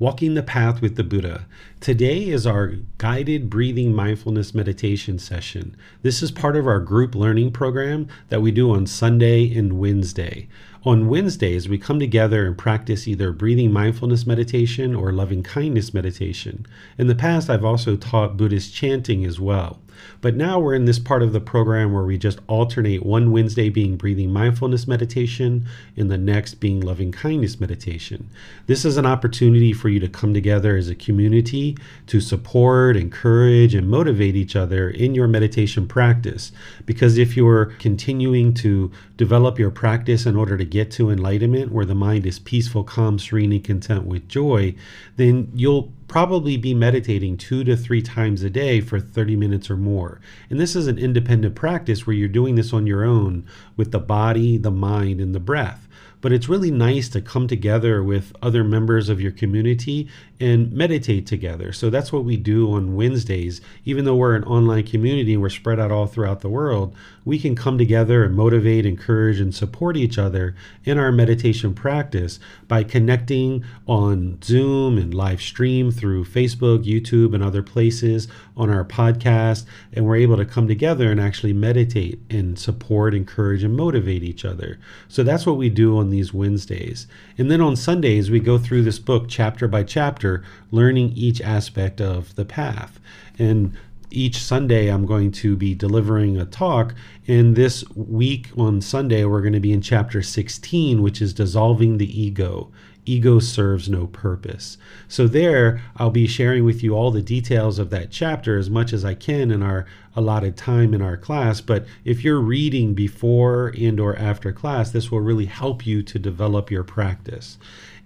[0.00, 1.46] Walking the Path with the Buddha.
[1.78, 5.76] Today is our guided breathing mindfulness meditation session.
[6.02, 10.48] This is part of our group learning program that we do on Sunday and Wednesday.
[10.84, 16.66] On Wednesdays, we come together and practice either breathing mindfulness meditation or loving kindness meditation.
[16.98, 19.80] In the past, I've also taught Buddhist chanting as well.
[20.20, 23.68] But now we're in this part of the program where we just alternate one Wednesday
[23.68, 28.28] being breathing mindfulness meditation and the next being loving kindness meditation.
[28.66, 33.74] This is an opportunity for you to come together as a community to support, encourage,
[33.74, 36.52] and motivate each other in your meditation practice.
[36.86, 41.84] Because if you're continuing to develop your practice in order to get to enlightenment, where
[41.84, 44.74] the mind is peaceful, calm, serene, and content with joy,
[45.16, 49.76] then you'll probably be meditating two to three times a day for 30 minutes or
[49.76, 50.20] more.
[50.50, 53.46] And this is an independent practice where you're doing this on your own
[53.76, 55.88] with the body, the mind, and the breath
[56.24, 60.08] but it's really nice to come together with other members of your community
[60.40, 61.70] and meditate together.
[61.70, 63.60] So that's what we do on Wednesdays.
[63.84, 67.38] Even though we're an online community and we're spread out all throughout the world, we
[67.38, 70.54] can come together and motivate, encourage, and support each other
[70.84, 77.42] in our meditation practice by connecting on Zoom and live stream through Facebook, YouTube, and
[77.42, 79.64] other places on our podcast.
[79.92, 84.44] And we're able to come together and actually meditate and support, encourage, and motivate each
[84.44, 84.78] other.
[85.08, 87.06] So that's what we do on these Wednesdays.
[87.38, 92.00] And then on Sundays, we go through this book chapter by chapter, learning each aspect
[92.00, 93.00] of the path.
[93.38, 93.76] And
[94.14, 96.94] each Sunday, I'm going to be delivering a talk.
[97.26, 101.98] And this week on Sunday, we're going to be in chapter 16, which is dissolving
[101.98, 102.70] the ego
[103.06, 104.78] ego serves no purpose.
[105.08, 108.92] So there I'll be sharing with you all the details of that chapter as much
[108.92, 109.86] as I can in our
[110.16, 115.10] allotted time in our class, but if you're reading before and or after class, this
[115.10, 117.58] will really help you to develop your practice.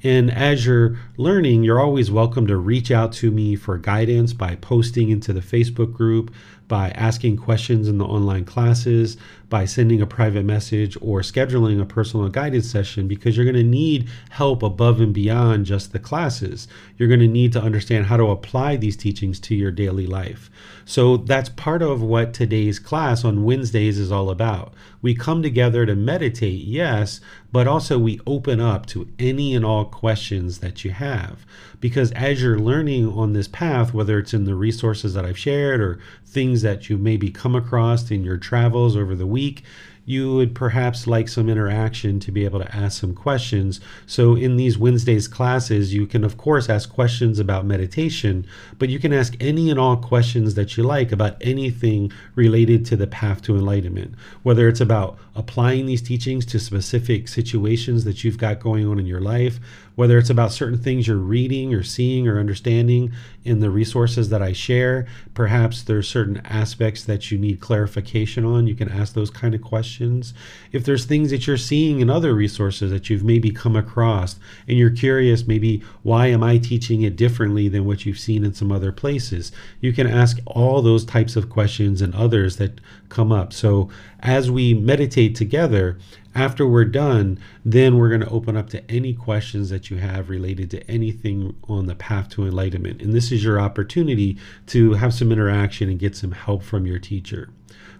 [0.03, 4.55] And as you're learning, you're always welcome to reach out to me for guidance by
[4.57, 6.33] posting into the Facebook group,
[6.69, 9.17] by asking questions in the online classes,
[9.49, 13.65] by sending a private message, or scheduling a personal guidance session because you're going to
[13.65, 16.69] need help above and beyond just the classes.
[16.99, 20.51] You're going to need to understand how to apply these teachings to your daily life.
[20.85, 24.75] So that's part of what today's class on Wednesdays is all about.
[25.01, 27.21] We come together to meditate, yes,
[27.53, 31.47] but also we open up to any and all questions that you have.
[31.81, 35.81] Because as you're learning on this path, whether it's in the resources that I've shared
[35.81, 39.63] or things that you maybe come across in your travels over the week,
[40.09, 43.79] you would perhaps like some interaction to be able to ask some questions.
[44.07, 48.47] So, in these Wednesdays classes, you can, of course, ask questions about meditation,
[48.79, 52.97] but you can ask any and all questions that you like about anything related to
[52.97, 54.15] the path to enlightenment,
[54.45, 59.05] whether it's about applying these teachings to specific situations that you've got going on in
[59.05, 59.61] your life,
[59.99, 64.41] whether it's about certain things you're reading or seeing or understanding in the resources that
[64.41, 65.09] I share.
[65.35, 68.69] Perhaps there's certain aspects that you need clarification on.
[68.69, 70.35] You can ask those kind of questions.
[70.71, 74.37] If there's things that you're seeing in other resources that you've maybe come across
[74.69, 78.55] and you're curious, maybe why am I teaching it differently than what you've seen in
[78.55, 79.51] some other places?
[79.81, 83.53] You can ask all those types of questions and others that come up.
[83.53, 83.91] So
[84.21, 85.99] as we meditate together,
[86.39, 90.31] after we're done, then we're going to open up to any questions that you have
[90.31, 93.03] related to anything on the path to enlightenment.
[93.03, 94.39] And this is your opportunity
[94.69, 97.51] to have some interaction and get some help from your teacher.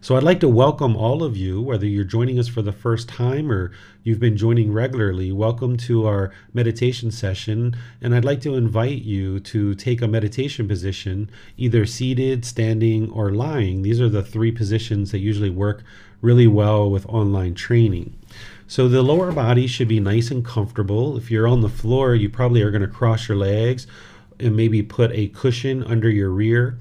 [0.01, 3.09] So I'd like to welcome all of you, whether you're joining us for the first
[3.09, 3.73] time or
[4.05, 5.33] you've been joining regularly.
[5.33, 7.77] Welcome to our meditation session.
[8.01, 13.33] And I'd like to invite you to take a meditation position, either seated, standing, or
[13.33, 13.83] lying.
[13.83, 15.83] These are the three positions that usually work
[16.21, 18.17] really well with online training.
[18.69, 21.17] So the lower body should be nice and comfortable.
[21.17, 23.89] If you're on the floor, you probably are going to cross your legs
[24.39, 26.79] and maybe put a cushion under your rear.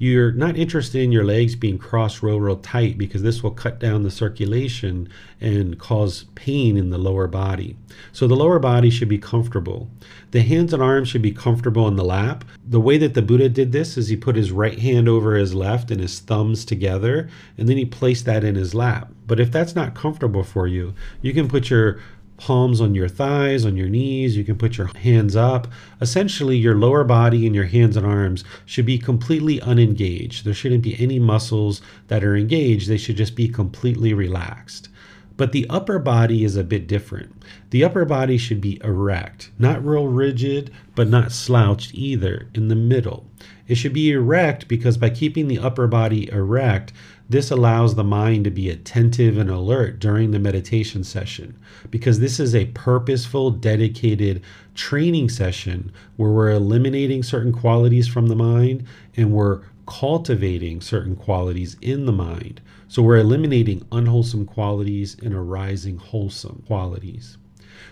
[0.00, 3.78] You're not interested in your legs being crossed real, real tight because this will cut
[3.78, 5.06] down the circulation
[5.42, 7.76] and cause pain in the lower body.
[8.10, 9.90] So the lower body should be comfortable.
[10.30, 12.46] The hands and arms should be comfortable in the lap.
[12.66, 15.54] The way that the Buddha did this is he put his right hand over his
[15.54, 19.12] left and his thumbs together, and then he placed that in his lap.
[19.26, 22.00] But if that's not comfortable for you, you can put your
[22.40, 24.36] palms on your thighs, on your knees.
[24.36, 25.68] You can put your hands up.
[26.00, 30.44] Essentially, your lower body and your hands and arms should be completely unengaged.
[30.44, 34.88] There shouldn't be any muscles that are engaged, they should just be completely relaxed.
[35.36, 37.32] But the upper body is a bit different.
[37.70, 42.74] The upper body should be erect, not real rigid, but not slouched either, in the
[42.74, 43.26] middle.
[43.66, 46.92] It should be erect because by keeping the upper body erect,
[47.30, 51.56] this allows the mind to be attentive and alert during the meditation session
[51.88, 54.42] because this is a purposeful, dedicated
[54.74, 58.84] training session where we're eliminating certain qualities from the mind
[59.16, 62.60] and we're cultivating certain qualities in the mind.
[62.88, 67.38] So we're eliminating unwholesome qualities and arising wholesome qualities.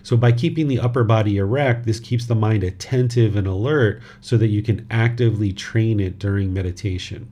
[0.02, 4.36] So, by keeping the upper body erect, this keeps the mind attentive and alert so
[4.36, 7.28] that you can actively train it during meditation.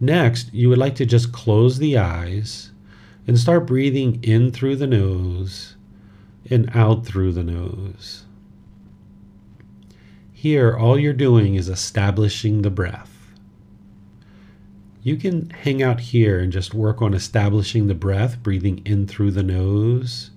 [0.00, 2.70] Next, you would like to just close the eyes
[3.26, 5.76] and start breathing in through the nose
[6.50, 8.24] and out through the nose.
[10.32, 13.10] Here, all you're doing is establishing the breath.
[15.02, 19.30] You can hang out here and just work on establishing the breath, breathing in through
[19.30, 20.30] the nose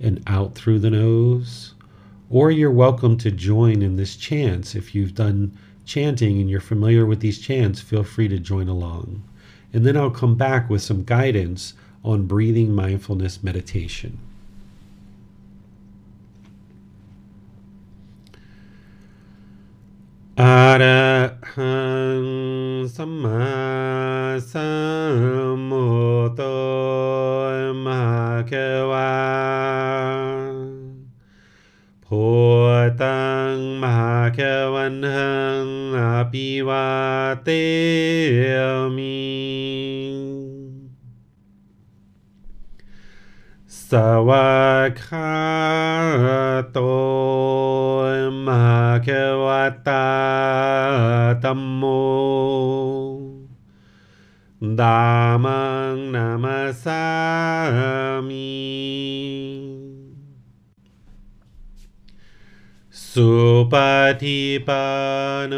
[0.00, 1.74] and out through the nose.
[2.28, 5.56] Or you're welcome to join in this chant if you've done
[5.90, 9.24] chanting and you're familiar with these chants, feel free to join along.
[9.72, 14.18] And then I'll come back with some guidance on breathing mindfulness meditation.
[20.38, 21.28] Arahang
[22.88, 25.70] Sama Sambuddho
[32.10, 32.28] Bhagava พุ
[33.02, 34.38] ตังมหาแค
[34.74, 35.34] วันหั
[35.64, 35.66] ง
[35.98, 36.00] อ
[36.32, 36.88] ภิวา
[37.44, 37.48] เต
[38.96, 39.20] มิ
[43.88, 43.90] ส
[44.28, 44.50] วา
[44.86, 45.34] กขา
[46.72, 46.78] โต
[48.46, 49.08] มหาแค
[49.44, 49.46] ว
[49.88, 50.08] ตา
[51.44, 51.84] ตัมโม
[54.80, 55.02] ดา
[55.44, 55.62] มั
[55.94, 57.04] งนามาสา
[58.28, 59.79] มี
[63.14, 63.30] สุ
[63.72, 63.74] ป
[64.22, 64.86] ฏิปั
[65.40, 65.54] นโน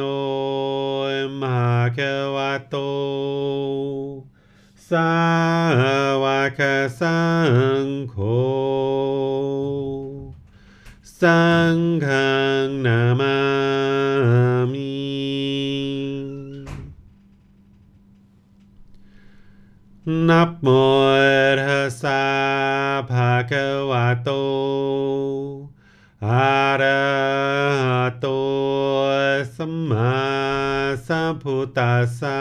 [1.40, 1.98] มหาค
[2.36, 2.38] ว
[2.68, 2.76] โต
[4.90, 5.14] สา
[6.22, 6.24] ว
[6.58, 6.60] ก
[7.00, 7.22] สั
[7.84, 8.16] งโฆ
[11.20, 11.44] สั
[11.74, 12.06] งฆ
[12.84, 13.38] นามา
[14.72, 14.92] มิ
[20.28, 20.68] นับโม
[21.64, 22.24] ทัสสะ
[23.10, 24.30] ภะคะวะโต
[26.24, 27.02] हरतो
[31.04, 32.34] सम्भूतसा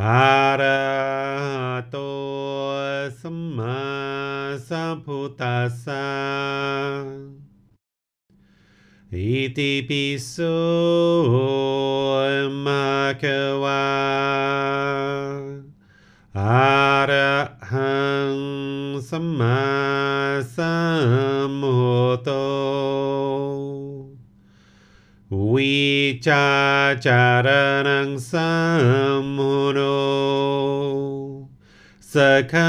[0.00, 0.82] อะระ
[1.44, 1.96] หะโต
[3.20, 3.80] สัมมา
[4.68, 6.08] สัมพุทธัสสะ
[9.14, 10.34] อิติปิโส
[12.64, 12.86] มะ
[13.22, 13.86] คะวะ
[16.38, 17.34] อะระ
[17.72, 17.98] หั
[18.34, 18.36] ง
[19.08, 19.62] สัมมา
[20.56, 20.76] สั
[21.50, 21.78] มพุ
[22.14, 23.71] ทโธ
[25.33, 29.97] Wicacaranang samuno
[31.97, 32.61] sekatoro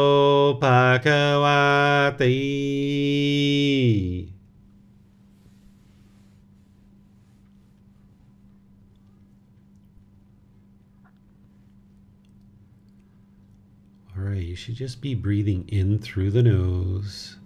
[0.61, 1.09] ภาค
[1.43, 2.39] วาติ
[14.17, 17.37] All right, you should just be breathing in through the nose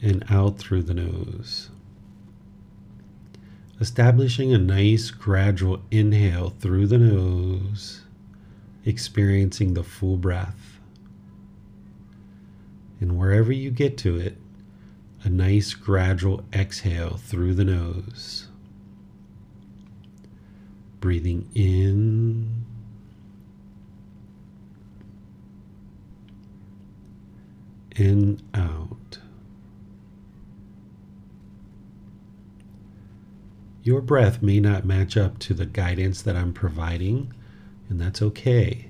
[0.00, 1.70] and out through the nose.
[3.79, 8.01] establishing a nice gradual inhale through the nose,
[8.85, 10.79] experiencing the full breath.
[12.99, 14.37] And wherever you get to it,
[15.23, 18.47] a nice gradual exhale through the nose.
[20.99, 22.65] Breathing in
[27.95, 29.19] and out.
[33.87, 37.31] Your breath may not match up to the guidance that I'm providing,
[37.87, 38.89] and that's okay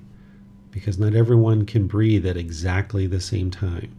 [0.72, 3.96] because not everyone can breathe at exactly the same time.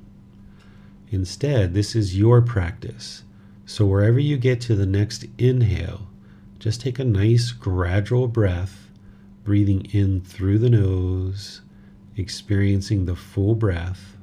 [1.11, 3.23] Instead, this is your practice.
[3.65, 6.09] So wherever you get to the next inhale,
[6.59, 8.91] just take a nice gradual breath,
[9.45, 11.61] breathing in through the nose,
[12.17, 14.17] experiencing the full breath.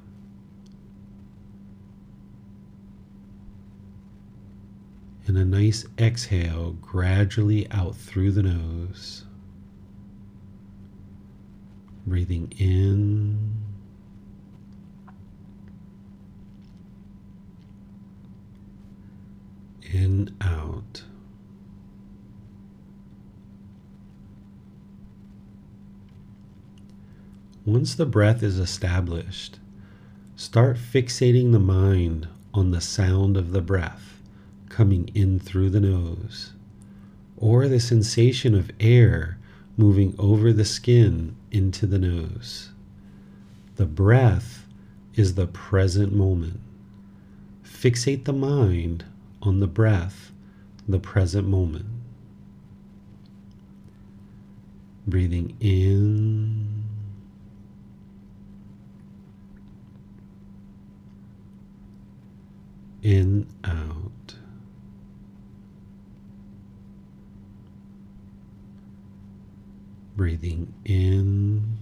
[5.28, 9.26] And a nice exhale gradually out through the nose.
[12.06, 13.56] Breathing in
[19.92, 21.04] in out.
[27.66, 29.58] Once the breath is established,
[30.36, 34.15] start fixating the mind on the sound of the breath
[34.76, 36.52] coming in through the nose,
[37.38, 39.38] or the sensation of air
[39.78, 42.72] moving over the skin into the nose.
[43.78, 44.66] The breath
[45.14, 46.60] is the present moment.
[47.64, 49.06] Fixate the mind
[49.42, 50.34] on the breath,
[50.90, 51.86] the present moment.
[55.08, 56.84] Breathing in.
[63.02, 64.05] In, out.
[70.16, 71.78] Breathing in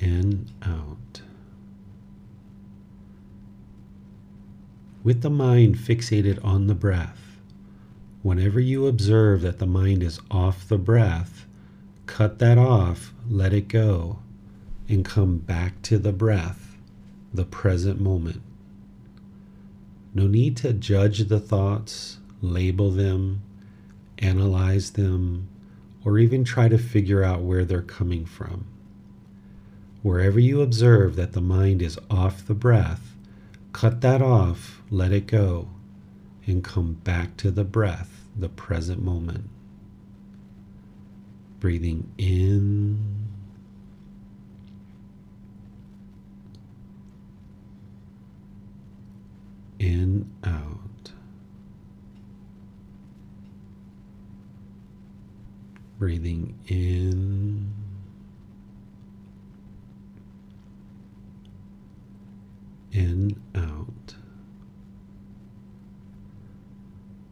[0.00, 1.22] and out.
[5.02, 7.38] With the mind fixated on the breath,
[8.22, 11.46] whenever you observe that the mind is off the breath,
[12.06, 14.18] cut that off, let it go,
[14.88, 16.76] and come back to the breath,
[17.32, 18.42] the present moment.
[20.14, 23.42] No need to judge the thoughts label them,
[24.18, 25.48] analyze them,
[26.04, 28.66] or even try to figure out where they're coming from.
[30.02, 33.16] Wherever you observe that the mind is off the breath,
[33.72, 35.68] cut that off, let it go,
[36.46, 39.50] and come back to the breath, the present moment.
[41.58, 43.26] Breathing in.
[49.78, 50.78] In, out.
[55.98, 57.72] Breathing in
[62.92, 64.14] and out.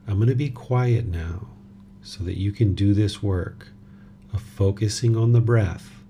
[0.06, 1.48] I'm going to be quiet now
[2.02, 3.68] so that you can do this work
[4.32, 6.02] of focusing on the breath.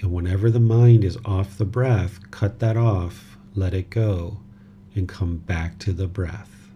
[0.00, 4.38] And whenever the mind is off the breath, cut that off, let it go,
[4.94, 6.70] and come back to the breath.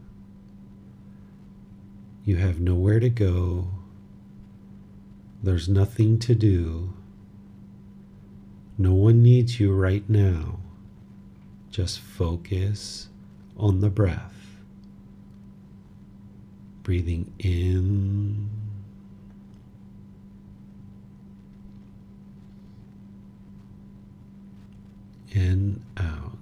[2.24, 3.70] You have nowhere to go
[5.42, 6.94] there's nothing to do.
[8.78, 10.60] No one needs you right now.
[11.70, 13.08] Just focus
[13.56, 14.34] on the breath.
[16.82, 18.50] Breathing in
[25.34, 26.41] and out.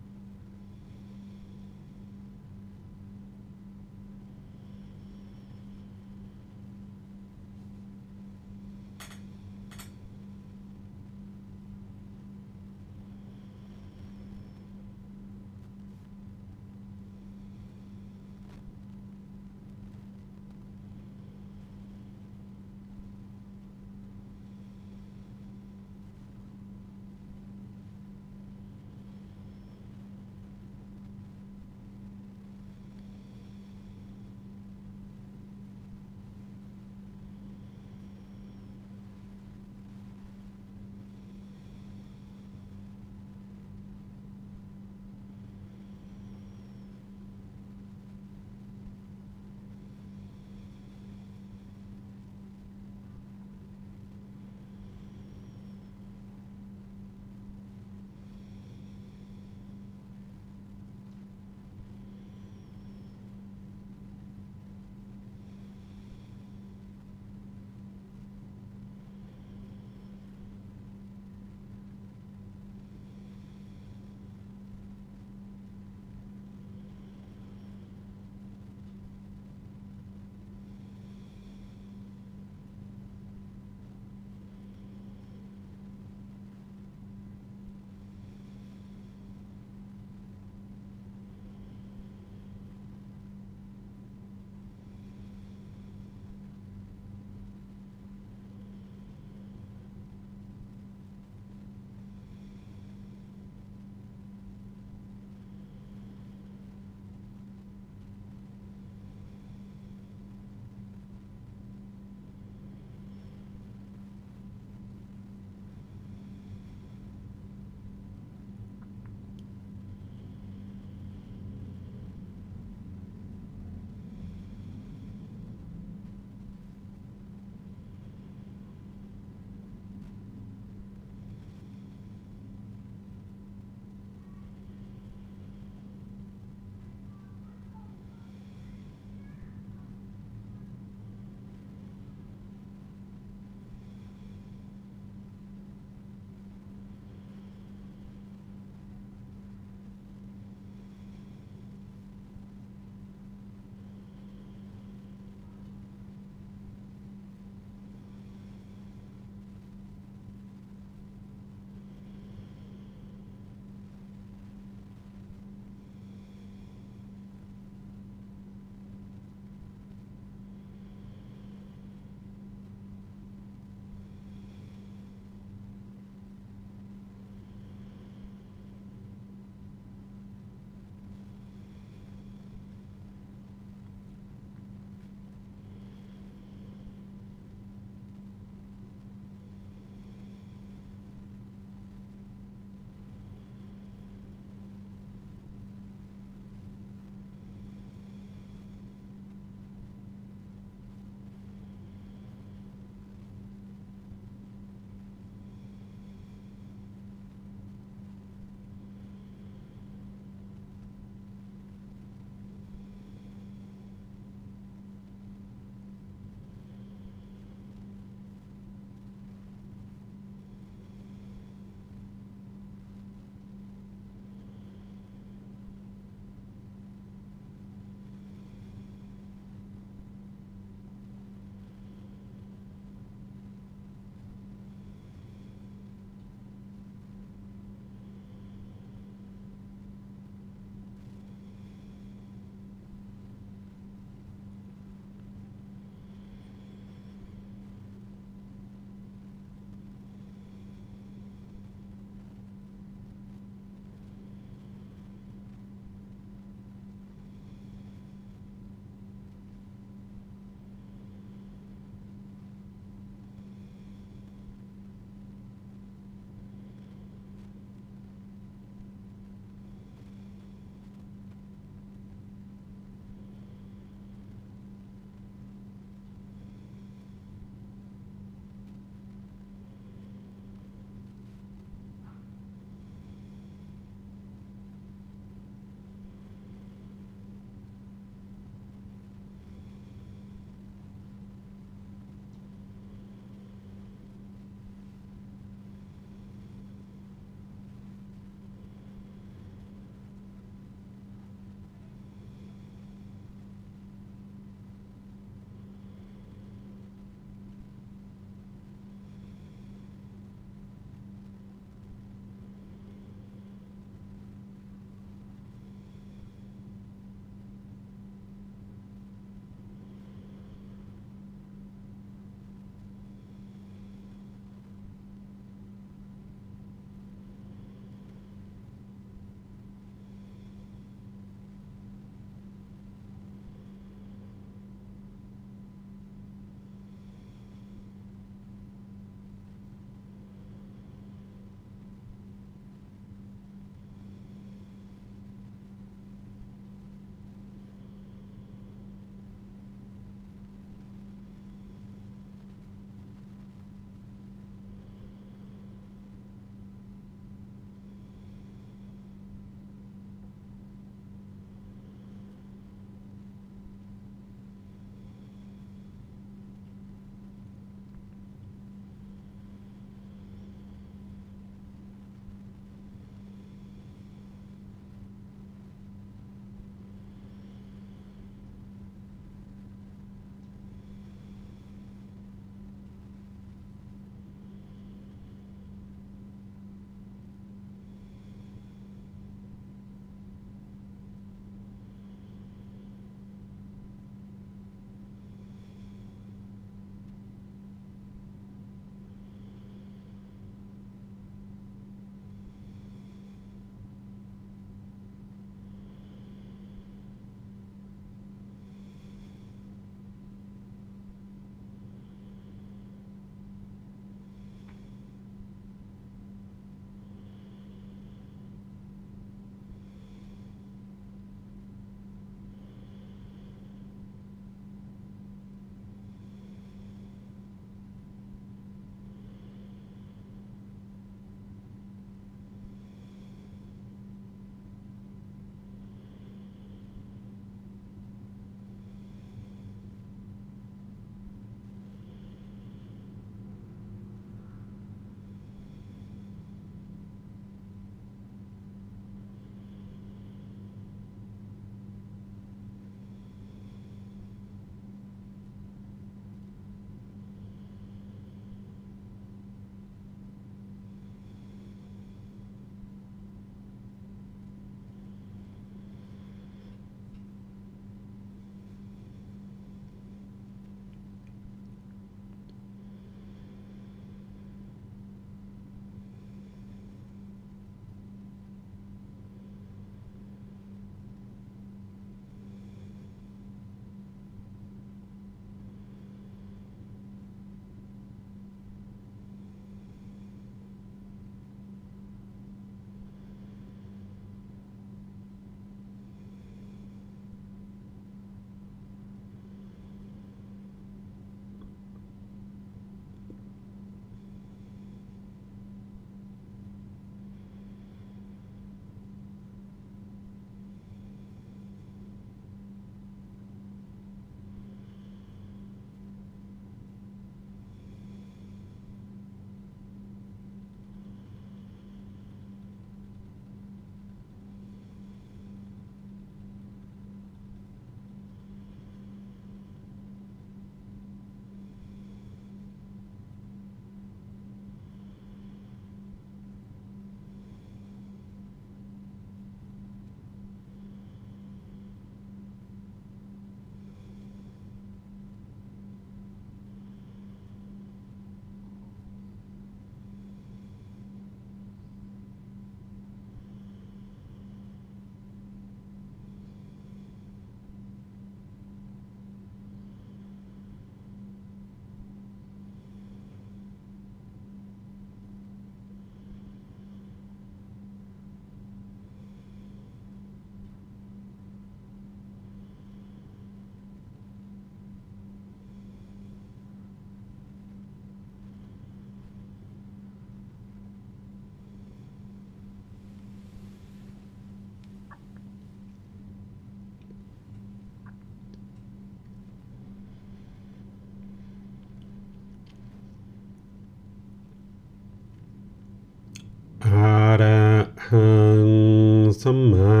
[598.12, 600.00] สัมมา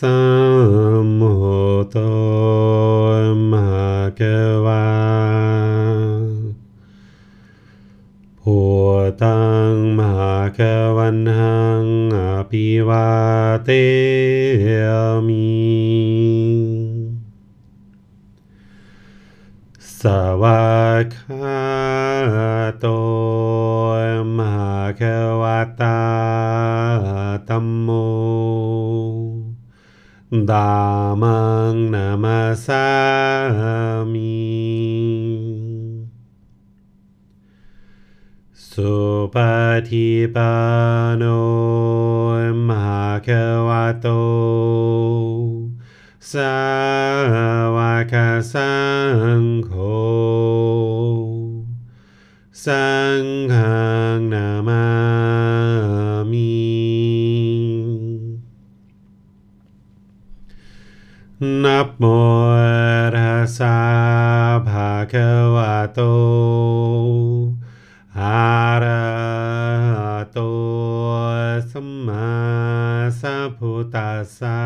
[0.00, 0.18] สั
[1.06, 1.42] มโห
[1.90, 1.96] โต
[3.50, 4.22] มหาเก
[4.66, 4.86] วา
[8.40, 8.58] พุ
[9.02, 10.60] ทธังมหาเก
[10.96, 11.84] วันหัง
[12.16, 12.18] อ
[12.50, 13.08] ภิวา
[13.64, 13.70] เต
[30.48, 32.48] Dhammang Namasami.
[38.56, 39.76] Supatipano
[42.64, 44.16] Makavato
[46.16, 46.88] Savakasangho
[52.48, 52.97] Savakasangho
[61.80, 62.04] นับโม
[63.16, 63.78] ตัสสะ
[64.68, 66.00] ภะคะวะโต
[68.18, 68.48] อะ
[68.82, 69.06] ระ
[69.88, 70.38] หะโต
[71.70, 72.30] สัมมา
[73.20, 74.57] สัพพุทธัสสะ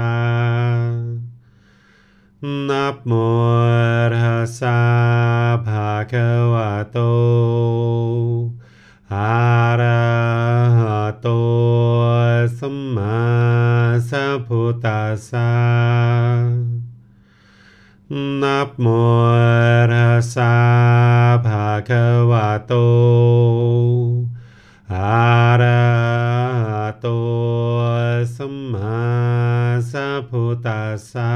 [30.33, 31.29] Buddhasa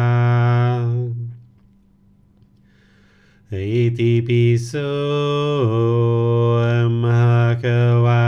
[3.53, 4.89] Iti Piso
[7.05, 8.25] Bhagava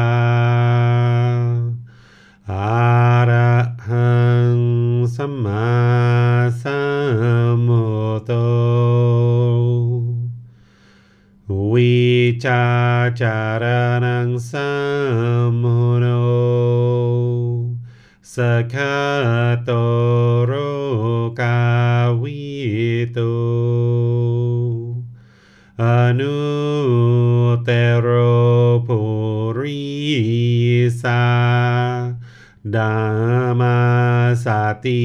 [2.44, 3.48] Arahang
[5.08, 8.44] Samma Sambuddho
[11.48, 16.17] Vichacharanang Sambuddho
[18.38, 18.40] ส
[18.74, 18.96] คา
[19.64, 19.70] โต
[20.44, 20.52] โร
[21.40, 21.60] กา
[22.22, 22.42] วิ
[23.12, 23.18] โต
[25.82, 25.84] อ
[26.18, 26.38] นุ
[27.64, 27.70] เต
[28.00, 28.08] โร
[28.86, 29.00] ปุ
[29.58, 29.82] ริ
[31.02, 31.24] สา
[32.74, 32.94] ดา
[33.60, 33.78] มา
[34.44, 34.46] ส
[34.84, 35.02] ติ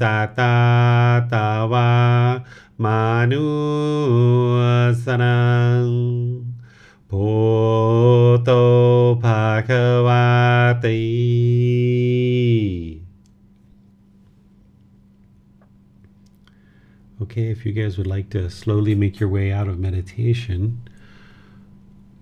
[0.00, 0.58] สัตา
[1.32, 1.92] ตาวา
[2.84, 3.00] มา
[3.30, 3.46] นุ
[5.04, 5.40] สนั
[5.82, 6.47] ง
[7.09, 7.25] พุ
[8.35, 8.49] ทโต
[9.23, 9.69] ภาค
[10.07, 10.25] วา
[10.85, 11.01] ติ
[17.21, 20.59] Okay, if you guys would like to slowly make your way out of meditation,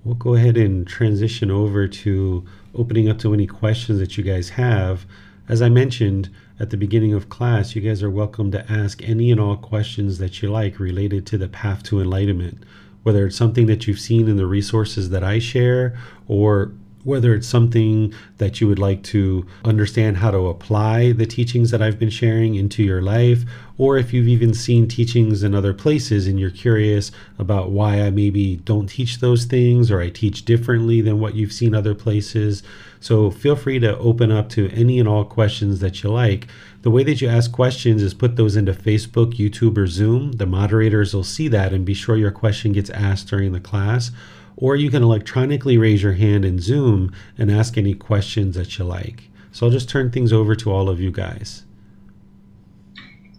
[0.04, 4.50] we'll go ahead and transition over to opening up to any questions that you guys
[4.50, 5.06] have.
[5.50, 9.32] As I mentioned at the beginning of class, you guys are welcome to ask any
[9.32, 12.64] and all questions that you like related to the path to enlightenment,
[13.07, 16.73] whether it's something that you've seen in the resources that I share or
[17.05, 21.81] whether it's something that you would like to understand how to apply the teachings that
[21.81, 23.45] I've been sharing into your life,
[23.79, 28.11] or if you've even seen teachings in other places and you're curious about why I
[28.11, 32.65] maybe don't teach those things or I teach differently than what you've seen other places.
[32.99, 36.49] So feel free to open up to any and all questions that you like.
[36.87, 40.35] The way that you ask questions is put those into Facebook, YouTube, or Zoom.
[40.35, 44.13] The moderators will see that and be sure your question gets asked during the class
[44.55, 48.85] or you can electronically raise your hand in Zoom and ask any questions that you
[48.85, 49.25] like.
[49.51, 51.65] So I'll just turn things over to all of you guys.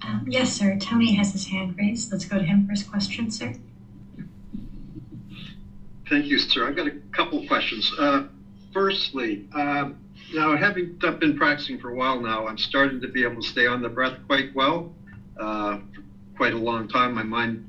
[0.01, 0.77] Um, yes, sir.
[0.77, 2.11] Tony has his hand raised.
[2.11, 3.53] Let's go to him first question, sir.
[6.09, 6.67] Thank you, sir.
[6.67, 7.89] I've got a couple questions.
[7.97, 8.23] Uh,
[8.73, 9.95] firstly, um,
[10.33, 13.65] now having been practicing for a while now, I'm starting to be able to stay
[13.65, 14.85] on the breath quite well.
[15.39, 16.03] Uh, for
[16.35, 17.59] quite a long time, my mind,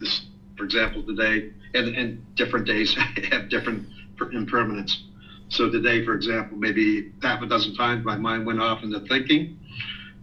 [0.00, 0.20] this,
[0.56, 2.94] for example, today and, and different days
[3.30, 3.82] have different
[4.32, 4.98] impermanence.
[5.48, 9.46] So today, for example, maybe half a dozen times my mind went off into thinking,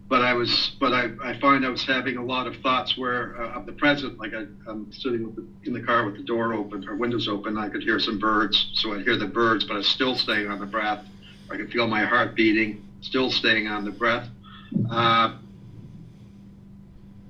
[0.09, 3.39] but I was, but I, I find I was having a lot of thoughts where
[3.39, 6.53] uh, of the present, like I, I'm sitting the, in the car with the door
[6.53, 8.67] open or windows open, I could hear some birds.
[8.73, 10.99] So I'd hear the birds, but I'm still staying on the breath.
[11.51, 14.27] I could feel my heart beating, still staying on the breath.
[14.89, 15.37] Uh,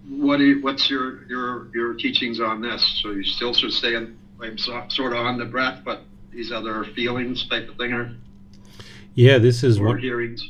[0.08, 3.00] what you, what's your, your your teachings on this?
[3.02, 6.02] So you still sort of staying on, I'm so, sort of on the breath, but
[6.32, 8.16] these other feelings type of thing, or
[9.16, 9.98] Yeah, this is one.
[10.00, 10.50] hearings.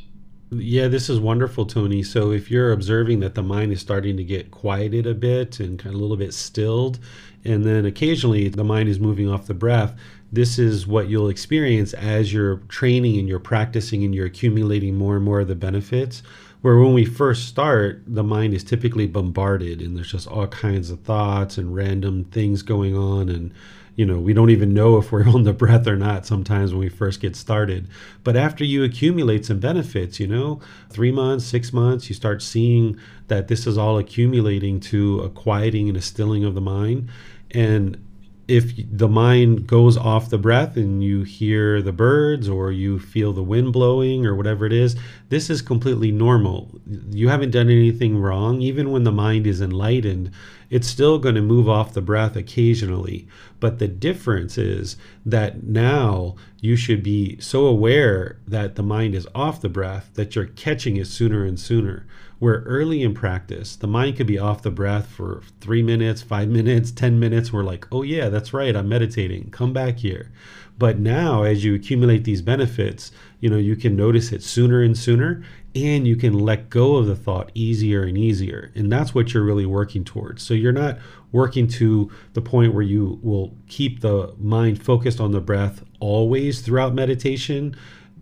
[0.52, 2.04] Yeah, this is wonderful, Tony.
[2.04, 5.80] So if you're observing that the mind is starting to get quieted a bit and
[5.80, 7.00] kind of a little bit stilled,
[7.44, 9.96] and then occasionally the mind is moving off the breath,
[10.34, 15.16] this is what you'll experience as you're training and you're practicing and you're accumulating more
[15.16, 16.24] and more of the benefits.
[16.62, 20.90] Where when we first start, the mind is typically bombarded and there's just all kinds
[20.90, 23.54] of thoughts and random things going on and
[23.96, 26.80] you know, we don't even know if we're on the breath or not sometimes when
[26.80, 27.88] we first get started.
[28.24, 30.60] But after you accumulate some benefits, you know,
[30.90, 35.90] three months, six months, you start seeing that this is all accumulating to a quieting
[35.90, 37.10] and a stilling of the mind.
[37.52, 38.03] And
[38.48, 43.32] if the mind goes off the breath and you hear the birds or you feel
[43.32, 44.98] the wind blowing or whatever it is,
[45.30, 46.70] this is completely normal.
[47.10, 48.62] You haven't done anything wrong.
[48.62, 50.32] Even when the mind is enlightened,
[50.70, 53.28] it's still going to move off the breath occasionally.
[53.62, 59.28] But the difference is that now you should be so aware that the mind is
[59.34, 62.06] off the breath that you're catching it sooner and sooner.
[62.44, 66.50] Where early in practice, the mind could be off the breath for three minutes, five
[66.50, 67.54] minutes, 10 minutes.
[67.54, 69.52] We're like, oh, yeah, that's right, I'm meditating.
[69.52, 70.30] Come back here.
[70.78, 74.98] But now, as you accumulate these benefits, you know, you can notice it sooner and
[74.98, 75.42] sooner,
[75.74, 78.74] and you can let go of the thought easier and easier.
[78.76, 80.44] And that's what you're really working towards.
[80.44, 80.98] So you're not
[81.32, 86.60] working to the point where you will keep the mind focused on the breath always
[86.60, 87.74] throughout meditation.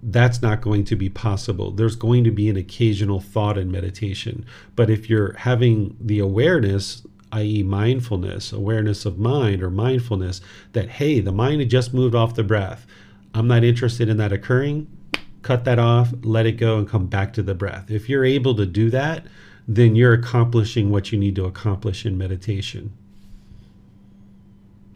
[0.03, 1.71] That's not going to be possible.
[1.71, 4.45] There's going to be an occasional thought in meditation.
[4.75, 10.41] But if you're having the awareness, i.e., mindfulness, awareness of mind or mindfulness,
[10.73, 12.85] that, hey, the mind just moved off the breath.
[13.33, 14.87] I'm not interested in that occurring
[15.41, 17.89] cut that off, let it go, and come back to the breath.
[17.89, 19.25] If you're able to do that,
[19.67, 22.93] then you're accomplishing what you need to accomplish in meditation.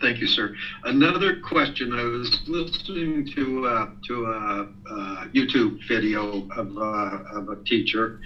[0.01, 0.55] Thank you, sir.
[0.83, 1.93] Another question.
[1.93, 8.19] I was listening to uh, to a, a, YouTube video of, uh, of a teacher,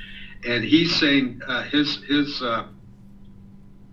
[0.47, 2.65] and he's saying uh, his his uh,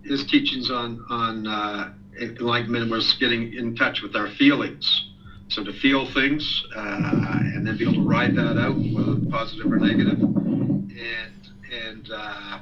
[0.04, 5.06] his teachings on on uh, enlightenment was getting in touch with our feelings
[5.48, 9.70] so to feel things uh, and then be able to ride that out, whether positive
[9.70, 12.58] or negative, and and uh,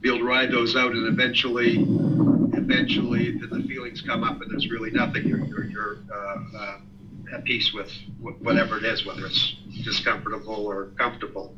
[0.00, 1.76] be able to ride those out, and eventually,
[2.54, 5.26] eventually, then the feelings come up, and there's really nothing.
[5.26, 6.78] You're you're, you're uh, uh
[7.32, 11.54] at peace with whatever it is, whether it's discomfortable or comfortable.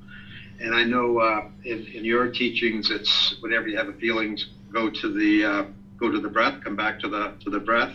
[0.61, 4.39] And I know uh, in, in your teachings, it's whenever you have a feeling,
[4.71, 5.65] go to the uh,
[5.97, 7.95] go to the breath, come back to the to the breath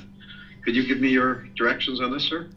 [0.68, 2.50] could you give me your directions on this, sir?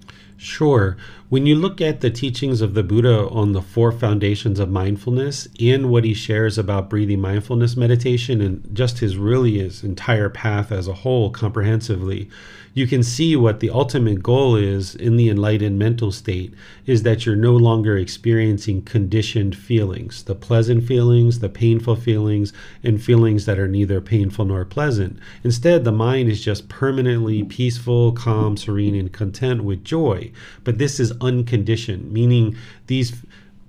[0.43, 0.97] Sure.
[1.28, 5.47] When you look at the teachings of the Buddha on the four foundations of mindfulness
[5.61, 10.72] and what he shares about breathing mindfulness meditation and just his really his entire path
[10.72, 12.30] as a whole comprehensively,
[12.72, 16.54] you can see what the ultimate goal is in the enlightened mental state
[16.86, 22.52] is that you're no longer experiencing conditioned feelings, the pleasant feelings, the painful feelings,
[22.84, 25.18] and feelings that are neither painful nor pleasant.
[25.42, 30.30] Instead, the mind is just permanently peaceful, calm, serene, and content with joy.
[30.62, 32.56] But this is unconditioned, meaning
[32.86, 33.14] these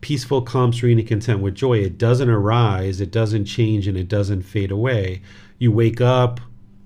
[0.02, 4.08] peaceful, calm, serene, and content with joy, it doesn't arise, it doesn't change, and it
[4.08, 5.22] doesn't fade away.
[5.60, 6.40] You wake up,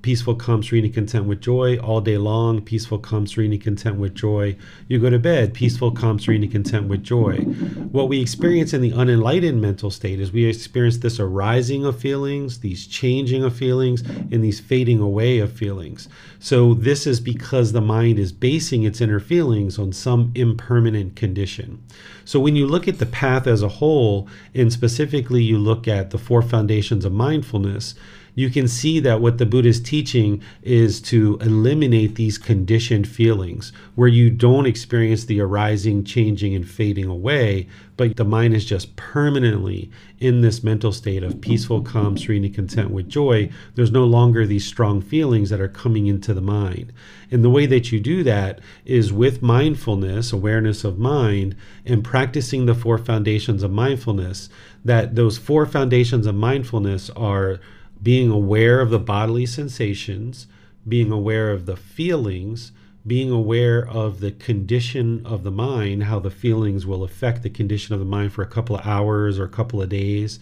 [0.06, 3.96] peaceful, calm, serene, and content with joy all day long, peaceful, calm, serene, and content
[3.96, 4.56] with joy.
[4.88, 7.38] You go to bed, peaceful, calm, serene, and content with joy.
[7.38, 12.60] What we experience in the unenlightened mental state is we experience this arising of feelings,
[12.60, 16.08] these changing of feelings, and these fading away of feelings.
[16.38, 21.82] So, this is because the mind is basing its inner feelings on some impermanent condition.
[22.26, 26.12] So, when you look at the path as a whole, and specifically you look at
[26.12, 27.96] the four foundations of mindfulness,
[28.36, 33.72] you can see that what the Buddha is teaching is to eliminate these conditioned feelings
[33.96, 37.68] where you don't experience the arising, changing, and fading away,
[37.98, 42.92] but the mind is just permanently in this mental state of peaceful, calm, serene, content
[42.92, 43.50] with joy.
[43.76, 46.92] There's no longer these strong feelings that are coming into the mind.
[47.32, 51.56] And the way that you do that is with mindfulness, awareness of mind,
[51.86, 54.50] and practicing the four foundations of mindfulness.
[54.84, 57.62] That those four foundations of mindfulness are
[58.02, 60.48] being aware of the bodily sensations,
[60.88, 62.72] being aware of the feelings,
[63.08, 67.94] being aware of the condition of the mind, how the feelings will affect the condition
[67.94, 70.40] of the mind for a couple of hours or a couple of days.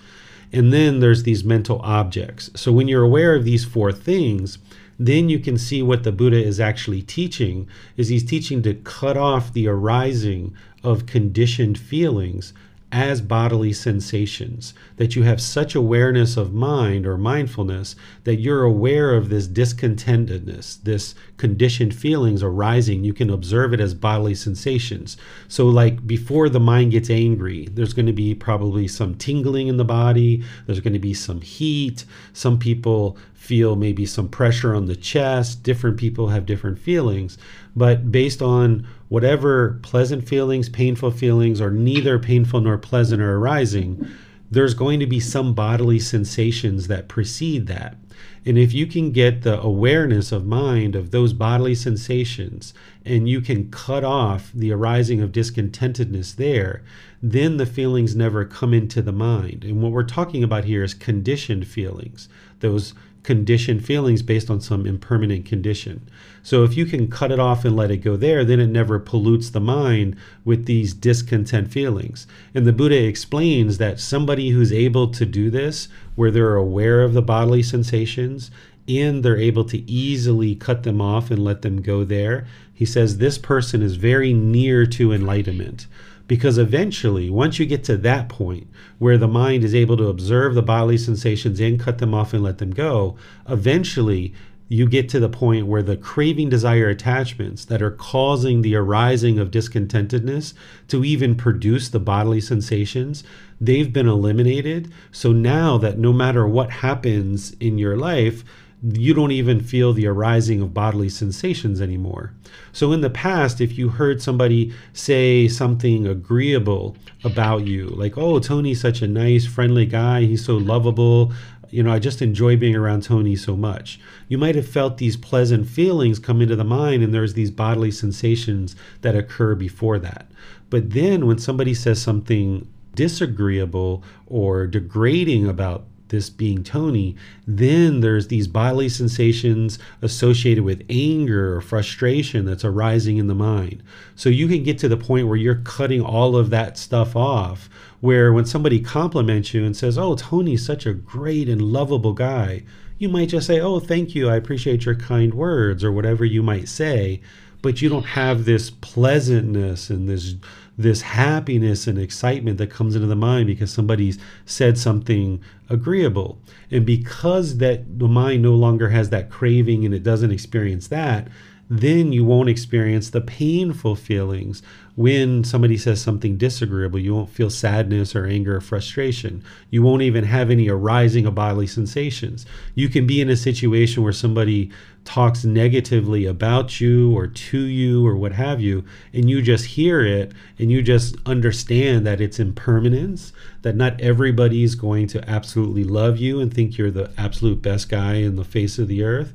[0.51, 2.49] And then there's these mental objects.
[2.55, 4.59] So when you're aware of these four things,
[4.99, 9.17] then you can see what the Buddha is actually teaching is he's teaching to cut
[9.17, 12.53] off the arising of conditioned feelings
[12.93, 19.15] as bodily sensations, that you have such awareness of mind or mindfulness that you're aware
[19.15, 23.03] of this discontentedness, this conditioned feelings arising.
[23.03, 25.17] You can observe it as bodily sensations.
[25.47, 29.77] So, like before the mind gets angry, there's going to be probably some tingling in
[29.77, 32.05] the body, there's going to be some heat.
[32.31, 35.63] Some people feel maybe some pressure on the chest.
[35.63, 37.37] Different people have different feelings,
[37.75, 44.03] but based on whatever pleasant feelings, painful feelings, or neither painful nor pleasant are arising,
[44.49, 47.95] there's going to be some bodily sensations that precede that.
[48.43, 52.73] And if you can get the awareness of mind of those bodily sensations
[53.05, 56.81] and you can cut off the arising of discontentedness there,
[57.21, 59.63] then the feelings never come into the mind.
[59.63, 62.29] And what we're talking about here is conditioned feelings,
[62.61, 66.07] those conditioned feelings based on some impermanent condition.
[66.43, 68.99] So if you can cut it off and let it go there, then it never
[68.99, 72.27] pollutes the mind with these discontent feelings.
[72.53, 77.13] And the Buddha explains that somebody who's able to do this, where they're aware of
[77.13, 78.51] the bodily sensations
[78.87, 83.17] and they're able to easily cut them off and let them go there, he says
[83.17, 85.87] this person is very near to enlightenment.
[86.33, 88.65] Because eventually, once you get to that point
[88.97, 92.41] where the mind is able to observe the bodily sensations and cut them off and
[92.41, 93.15] let them go,
[93.47, 94.33] eventually
[94.67, 99.37] you get to the point where the craving, desire, attachments that are causing the arising
[99.37, 100.55] of discontentedness
[100.87, 103.23] to even produce the bodily sensations,
[103.61, 104.91] they've been eliminated.
[105.11, 108.43] So now that no matter what happens in your life,
[108.83, 112.33] you don't even feel the arising of bodily sensations anymore.
[112.73, 118.39] So, in the past, if you heard somebody say something agreeable about you, like, oh,
[118.39, 121.31] Tony's such a nice, friendly guy, he's so lovable,
[121.73, 123.99] you know, I just enjoy being around Tony so much.
[124.27, 127.89] You might have felt these pleasant feelings come into the mind, and there's these bodily
[127.89, 130.27] sensations that occur before that.
[130.69, 137.15] But then when somebody says something disagreeable or degrading about this being Tony,
[137.47, 143.81] then there's these bodily sensations associated with anger or frustration that's arising in the mind.
[144.15, 147.69] So you can get to the point where you're cutting all of that stuff off.
[147.99, 152.63] Where when somebody compliments you and says, Oh, Tony's such a great and lovable guy,
[152.97, 154.29] you might just say, Oh, thank you.
[154.29, 157.21] I appreciate your kind words, or whatever you might say.
[157.61, 160.35] But you don't have this pleasantness and this
[160.77, 166.39] this happiness and excitement that comes into the mind because somebody's said something agreeable.
[166.71, 171.27] And because that the mind no longer has that craving and it doesn't experience that,
[171.69, 174.61] then you won't experience the painful feelings
[174.95, 176.99] when somebody says something disagreeable.
[176.99, 179.43] You won't feel sadness or anger or frustration.
[179.69, 182.45] You won't even have any arising of bodily sensations.
[182.75, 184.71] You can be in a situation where somebody
[185.05, 188.83] talks negatively about you or to you or what have you,
[189.13, 194.63] and you just hear it and you just understand that it's impermanence, that not everybody
[194.63, 198.43] is going to absolutely love you and think you're the absolute best guy in the
[198.43, 199.33] face of the earth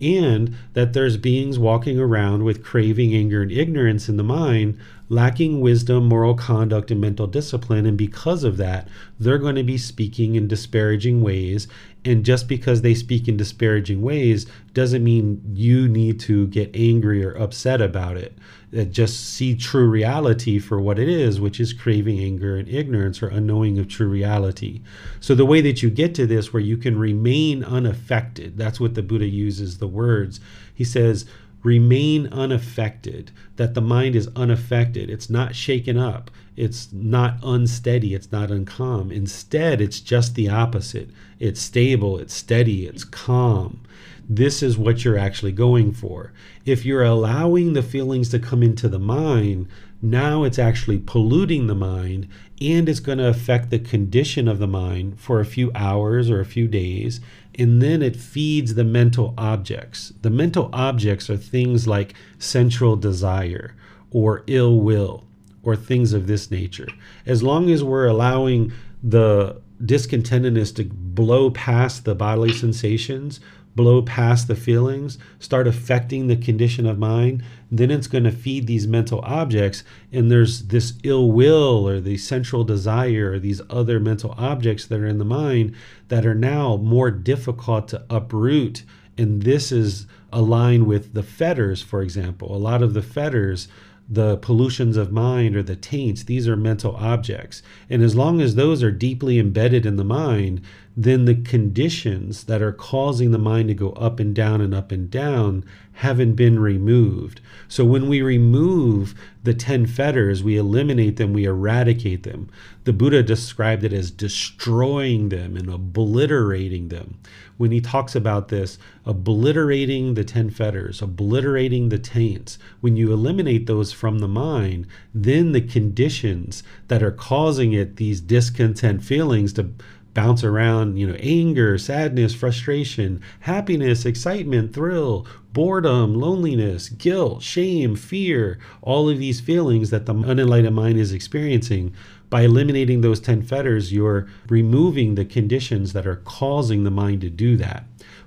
[0.00, 4.78] and that there's beings walking around with craving, anger, and ignorance in the mind,
[5.08, 7.86] lacking wisdom, moral conduct, and mental discipline.
[7.86, 8.88] And because of that,
[9.18, 11.68] they're going to be speaking in disparaging ways.
[12.04, 17.24] And just because they speak in disparaging ways doesn't mean you need to get angry
[17.24, 18.36] or upset about it.
[18.76, 23.22] Uh, just see true reality for what it is, which is craving, anger, and ignorance
[23.22, 24.82] or unknowing of true reality.
[25.20, 28.94] So, the way that you get to this, where you can remain unaffected, that's what
[28.94, 30.40] the Buddha uses the words.
[30.74, 31.26] He says,
[31.62, 35.10] remain unaffected, that the mind is unaffected.
[35.10, 36.30] It's not shaken up.
[36.56, 38.14] It's not unsteady.
[38.14, 39.12] It's not uncalm.
[39.12, 41.10] Instead, it's just the opposite.
[41.38, 43.80] It's stable, it's steady, it's calm
[44.28, 46.32] this is what you're actually going for.
[46.64, 49.68] If you're allowing the feelings to come into the mind,
[50.02, 52.28] now it's actually polluting the mind
[52.60, 56.40] and it's going to affect the condition of the mind for a few hours or
[56.40, 57.20] a few days.
[57.58, 60.12] And then it feeds the mental objects.
[60.22, 63.74] The mental objects are things like sensual desire
[64.10, 65.24] or ill will
[65.62, 66.88] or things of this nature.
[67.24, 68.72] As long as we're allowing
[69.02, 70.84] the discontentedness to
[71.16, 73.40] blow past the bodily sensations,
[73.74, 78.66] blow past the feelings, start affecting the condition of mind, then it's going to feed
[78.66, 79.84] these mental objects.
[80.12, 85.00] And there's this ill will or the sensual desire or these other mental objects that
[85.00, 85.74] are in the mind
[86.08, 88.84] that are now more difficult to uproot.
[89.18, 92.54] And this is aligned with the fetters, for example.
[92.54, 93.68] A lot of the fetters
[94.08, 97.62] the pollutions of mind or the taints, these are mental objects.
[97.90, 100.60] And as long as those are deeply embedded in the mind,
[100.96, 104.92] then the conditions that are causing the mind to go up and down and up
[104.92, 105.64] and down
[105.96, 107.40] haven't been removed.
[107.68, 112.50] So when we remove the 10 fetters, we eliminate them, we eradicate them.
[112.84, 117.18] The Buddha described it as destroying them and obliterating them.
[117.56, 123.66] When he talks about this, obliterating the 10 fetters, obliterating the taints, when you eliminate
[123.66, 129.70] those from the mind, then the conditions that are causing it, these discontent feelings to
[130.16, 135.26] bounce around, you know, anger, sadness, frustration, happiness, excitement, thrill,
[135.56, 141.94] boredom, loneliness, guilt, shame, fear, all of these feelings that the unenlightened mind is experiencing.
[142.28, 147.30] By eliminating those 10 fetters, you're removing the conditions that are causing the mind to
[147.30, 147.84] do that.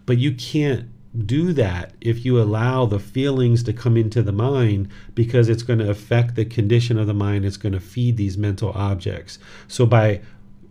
[0.08, 0.90] But you can't
[1.28, 5.78] do that if you allow the feelings to come into the mind because it's going
[5.78, 7.46] to affect the condition of the mind.
[7.46, 9.38] It's going to feed these mental objects.
[9.68, 10.22] So by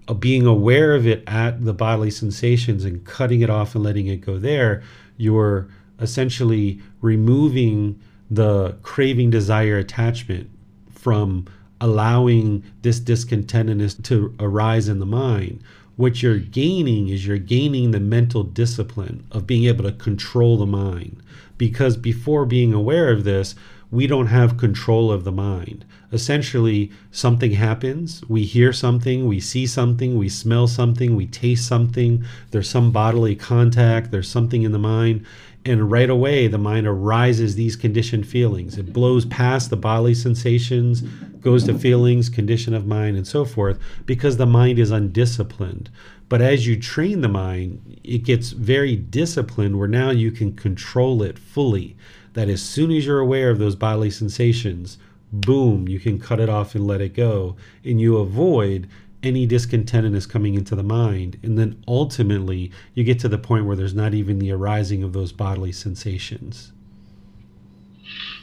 [0.09, 4.09] uh, being aware of it at the bodily sensations and cutting it off and letting
[4.09, 4.83] it go there,
[5.17, 5.69] you're
[6.01, 10.51] essentially removing the craving, desire, attachment
[10.90, 11.46] from
[11.80, 15.62] allowing this discontentedness to arise in the mind.
[15.96, 20.66] What you're gaining is you're gaining the mental discipline of being able to control the
[20.66, 21.22] mind.
[21.57, 23.55] Because before being aware of this,
[23.90, 25.84] we don't have control of the mind.
[26.12, 32.24] Essentially, something happens, we hear something, we see something, we smell something, we taste something,
[32.51, 35.24] there's some bodily contact, there's something in the mind,
[35.65, 38.79] and right away the mind arises these conditioned feelings.
[38.79, 41.03] It blows past the bodily sensations,
[41.41, 45.91] goes to feelings, condition of mind, and so forth, because the mind is undisciplined.
[46.29, 51.23] But as you train the mind, it gets very disciplined where now you can control
[51.23, 51.97] it fully.
[52.35, 54.99] That as soon as you're aware of those bodily sensations,
[55.33, 57.57] boom, you can cut it off and let it go.
[57.85, 58.89] And you avoid
[59.23, 61.39] any discontentedness coming into the mind.
[61.43, 65.12] And then ultimately, you get to the point where there's not even the arising of
[65.12, 66.73] those bodily sensations.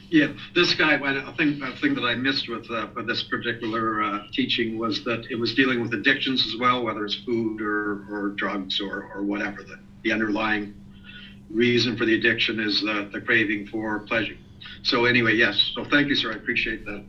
[0.09, 0.95] Yeah, this guy.
[0.95, 5.03] I think a thing that I missed with uh, with this particular uh, teaching was
[5.03, 9.11] that it was dealing with addictions as well, whether it's food or, or drugs or,
[9.15, 9.63] or whatever.
[9.63, 10.75] The, the underlying
[11.49, 14.37] reason for the addiction is the, the craving for pleasure.
[14.83, 15.71] So anyway, yes.
[15.73, 16.31] So thank you, sir.
[16.31, 17.03] I appreciate that.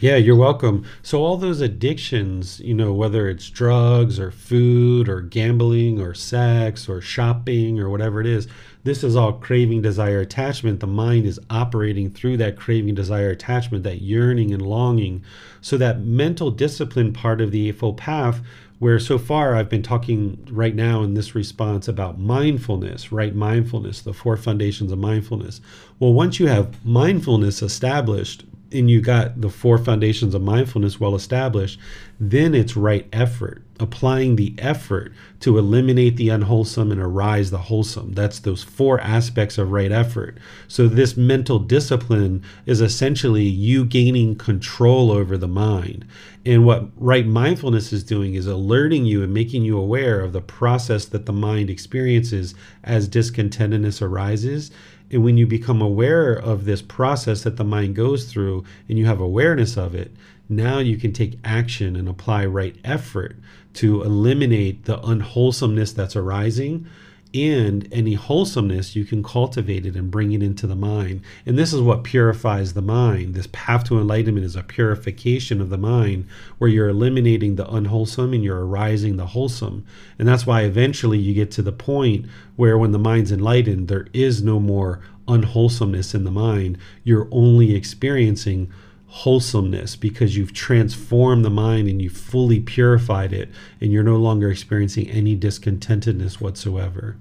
[0.00, 0.84] Yeah, you're welcome.
[1.02, 6.88] So all those addictions, you know, whether it's drugs or food or gambling or sex
[6.88, 8.46] or shopping or whatever it is,
[8.84, 10.78] this is all craving, desire, attachment.
[10.78, 15.24] The mind is operating through that craving, desire, attachment, that yearning and longing.
[15.60, 18.40] So that mental discipline part of the Eightfold Path
[18.78, 23.34] where so far I've been talking right now in this response about mindfulness, right?
[23.34, 25.60] Mindfulness, the four foundations of mindfulness.
[25.98, 31.14] Well, once you have mindfulness established, and you got the four foundations of mindfulness well
[31.14, 31.78] established,
[32.20, 38.12] then it's right effort, applying the effort to eliminate the unwholesome and arise the wholesome.
[38.12, 40.38] That's those four aspects of right effort.
[40.66, 46.04] So, this mental discipline is essentially you gaining control over the mind.
[46.44, 50.40] And what right mindfulness is doing is alerting you and making you aware of the
[50.40, 52.54] process that the mind experiences
[52.84, 54.70] as discontentedness arises
[55.10, 59.06] and when you become aware of this process that the mind goes through and you
[59.06, 60.12] have awareness of it,
[60.48, 63.36] now you can take action and apply right effort
[63.74, 66.86] to eliminate the unwholesomeness that's arising
[67.34, 71.20] and any wholesomeness you can cultivate it and bring it into the mind.
[71.44, 73.34] And this is what purifies the mind.
[73.34, 76.26] This path to enlightenment is a purification of the mind
[76.58, 79.84] where you're eliminating the unwholesome and you're arising the wholesome.
[80.18, 82.26] And that's why eventually you get to the point
[82.56, 86.78] where when the mind's enlightened there is no more unwholesomeness in the mind.
[87.04, 88.72] You're only experiencing
[89.08, 93.48] wholesomeness because you've transformed the mind and you've fully purified it
[93.80, 97.16] and you're no longer experiencing any discontentedness whatsoever.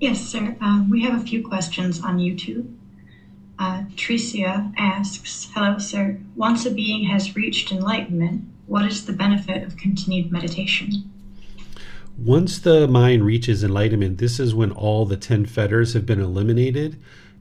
[0.00, 0.56] Yes, sir.
[0.60, 2.72] Uh, we have a few questions on YouTube.
[3.58, 6.18] Uh, Tricia asks Hello, sir.
[6.36, 11.10] Once a being has reached enlightenment, what is the benefit of continued meditation?
[12.16, 16.96] Once the mind reaches enlightenment, this is when all the 10 fetters have been eliminated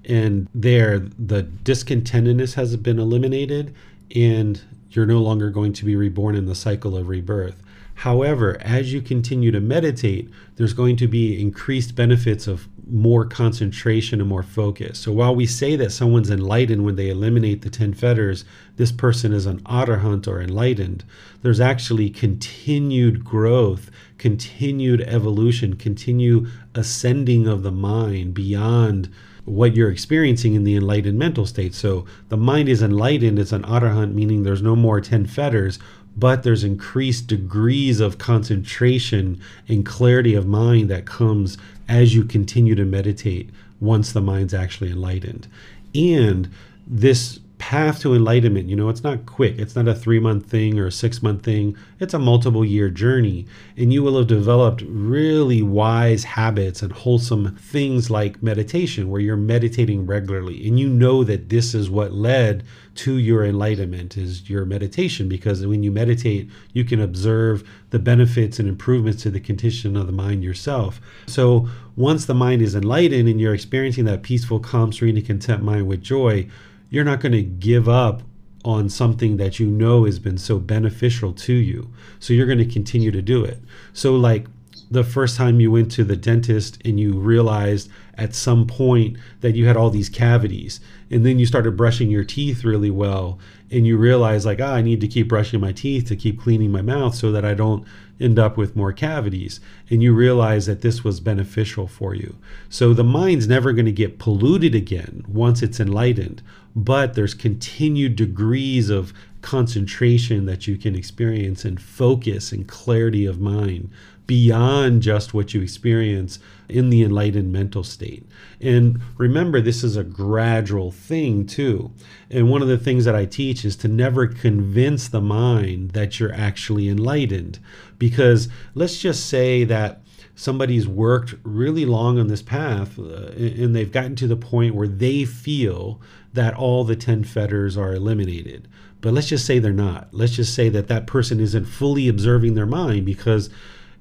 [0.05, 3.73] and there the discontentedness has been eliminated
[4.15, 7.61] and you're no longer going to be reborn in the cycle of rebirth.
[7.95, 14.19] However as you continue to meditate there's going to be increased benefits of more concentration
[14.19, 14.99] and more focus.
[14.99, 18.43] So while we say that someone's enlightened when they eliminate the 10 fetters
[18.75, 21.03] this person is an arhat or enlightened.
[21.41, 29.09] There's actually continued growth continued evolution continue ascending of the mind beyond
[29.45, 31.73] what you're experiencing in the enlightened mental state.
[31.73, 35.79] So the mind is enlightened, it's an arhat, meaning there's no more 10 fetters,
[36.15, 41.57] but there's increased degrees of concentration and clarity of mind that comes
[41.89, 45.47] as you continue to meditate once the mind's actually enlightened.
[45.93, 46.49] And
[46.87, 49.57] this path to enlightenment, you know, it's not quick.
[49.57, 51.77] It's not a three month thing or a six month thing.
[51.97, 53.47] It's a multiple year journey.
[53.77, 59.37] And you will have developed really wise habits and wholesome things like meditation, where you're
[59.37, 60.67] meditating regularly.
[60.67, 65.65] And you know that this is what led to your enlightenment is your meditation because
[65.65, 70.13] when you meditate you can observe the benefits and improvements to the condition of the
[70.13, 75.17] mind yourself so once the mind is enlightened and you're experiencing that peaceful calm serene
[75.17, 76.47] and content mind with joy
[76.93, 78.21] you're not going to give up
[78.63, 81.91] on something that you know has been so beneficial to you.
[82.19, 83.59] So you're going to continue to do it.
[83.93, 84.45] So, like
[84.91, 89.55] the first time you went to the dentist and you realized at some point that
[89.55, 90.79] you had all these cavities,
[91.09, 93.39] and then you started brushing your teeth really well,
[93.71, 96.71] and you realize, like, ah, I need to keep brushing my teeth to keep cleaning
[96.71, 97.87] my mouth so that I don't
[98.19, 99.59] end up with more cavities.
[99.89, 102.37] And you realize that this was beneficial for you.
[102.69, 106.43] So the mind's never going to get polluted again once it's enlightened
[106.75, 113.39] but there's continued degrees of concentration that you can experience and focus and clarity of
[113.39, 113.89] mind
[114.25, 118.25] beyond just what you experience in the enlightened mental state.
[118.61, 121.91] And remember, this is a gradual thing too.
[122.29, 126.19] And one of the things that I teach is to never convince the mind that
[126.19, 127.59] you're actually enlightened.
[127.99, 130.01] Because let's just say that
[130.35, 134.87] somebody's worked really long on this path uh, and they've gotten to the point where
[134.87, 136.01] they feel
[136.33, 138.67] that all the 10 fetters are eliminated.
[139.01, 140.09] But let's just say they're not.
[140.11, 143.49] Let's just say that that person isn't fully observing their mind because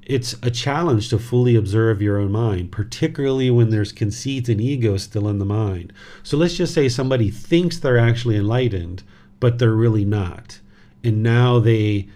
[0.03, 4.97] it's a challenge to fully observe your own mind, particularly when there's conceits and ego
[4.97, 5.93] still in the mind.
[6.23, 9.03] So let's just say somebody thinks they're actually enlightened,
[9.41, 10.61] but they're really not.
[11.05, 12.09] And now they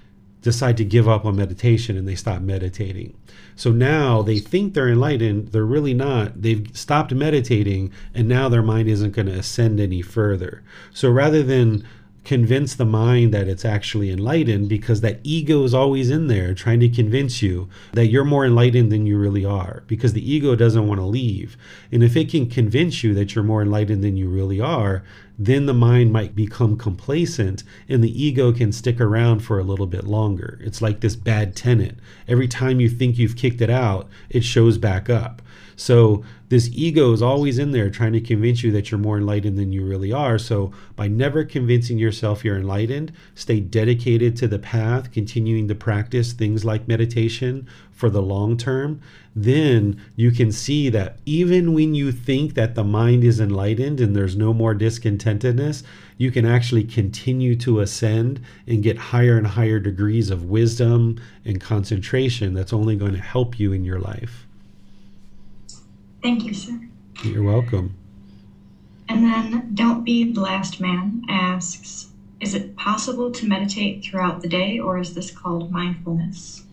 [0.47, 3.17] decide to give up on meditation and they stop meditating.
[3.57, 6.41] So now they think they're enlightened, they're really not.
[6.41, 10.63] They've stopped meditating, and now their mind isn't going to ascend any further.
[10.95, 11.85] So rather than
[12.25, 16.81] convince the mind that it's actually enlightened because that ego is always in there trying
[16.81, 20.89] to convince you that you're more enlightened than you really are because the ego doesn't
[20.89, 21.57] want to leave.
[21.93, 25.05] And if it can convince you that you're more enlightened than you really are,
[25.39, 29.87] then the mind might become complacent and the ego can stick around for a little
[29.87, 30.59] bit longer.
[30.63, 31.99] It's like this bad tenant.
[32.27, 35.43] Every time you think you've kicked it out, it shows back up.
[35.77, 39.59] So this ego is always in there trying to convince you that you're more enlightened
[39.59, 40.39] than you really are.
[40.39, 46.33] So by never convincing yourself you're enlightened, stay dedicated to the path, continuing to practice
[46.33, 49.03] things like meditation for the long term,
[49.39, 54.17] then you can see that even when you think that the mind is enlightened and
[54.17, 55.83] there's no more discontentedness,
[56.17, 61.61] you can actually continue to ascend and get higher and higher degrees of wisdom and
[61.61, 64.47] concentration that's only going to help you in your life.
[66.23, 66.81] Thank you, sir.
[67.23, 67.95] You're welcome.
[69.07, 72.09] And then Don't Be the Last Man asks
[72.41, 76.66] Is it possible to meditate throughout the day, or is this called mindfulness?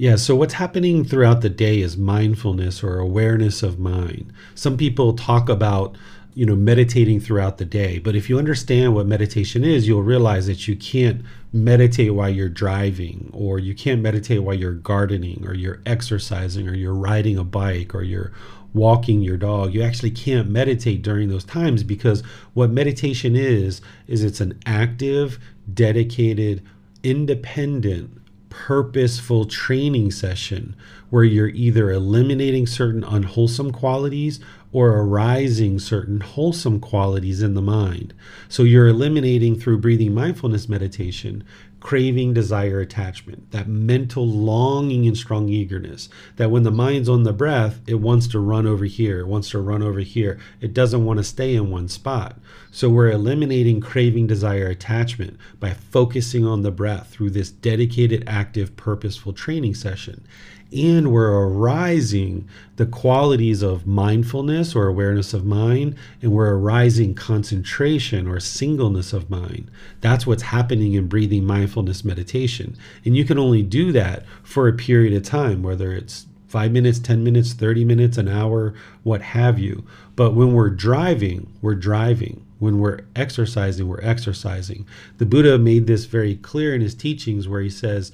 [0.00, 4.32] Yeah, so what's happening throughout the day is mindfulness or awareness of mind.
[4.54, 5.96] Some people talk about
[6.34, 10.46] you know meditating throughout the day but if you understand what meditation is you'll realize
[10.46, 11.22] that you can't
[11.52, 16.74] meditate while you're driving or you can't meditate while you're gardening or you're exercising or
[16.74, 18.32] you're riding a bike or you're
[18.72, 19.74] walking your dog.
[19.74, 22.22] You actually can't meditate during those times because
[22.54, 25.38] what meditation is, is it's an active,
[25.72, 26.62] dedicated,
[27.02, 28.17] independent,
[28.66, 30.74] purposeful training session
[31.10, 34.40] where you're either eliminating certain unwholesome qualities
[34.72, 38.12] or arising certain wholesome qualities in the mind.
[38.48, 41.44] So you're eliminating through breathing mindfulness meditation
[41.80, 46.08] craving, desire, attachment, that mental longing and strong eagerness.
[46.36, 49.50] That when the mind's on the breath, it wants to run over here, it wants
[49.50, 50.38] to run over here.
[50.60, 52.38] It doesn't want to stay in one spot.
[52.70, 58.76] So we're eliminating craving, desire, attachment by focusing on the breath through this dedicated, active,
[58.76, 60.26] purposeful training session
[60.70, 62.46] and we're arising
[62.76, 69.30] the qualities of mindfulness or awareness of mind, and we're arising concentration or singleness of
[69.30, 69.70] mind.
[70.00, 72.76] That's what's happening in breathing mindfulness meditation.
[73.04, 76.98] And you can only do that for a period of time, whether it's five minutes,
[76.98, 79.84] 10 minutes, 30 minutes, an hour, what have you.
[80.16, 82.44] But when we're driving, we're driving.
[82.58, 84.86] When we're exercising, we're exercising.
[85.18, 88.12] The Buddha made this very clear in his teachings where he says,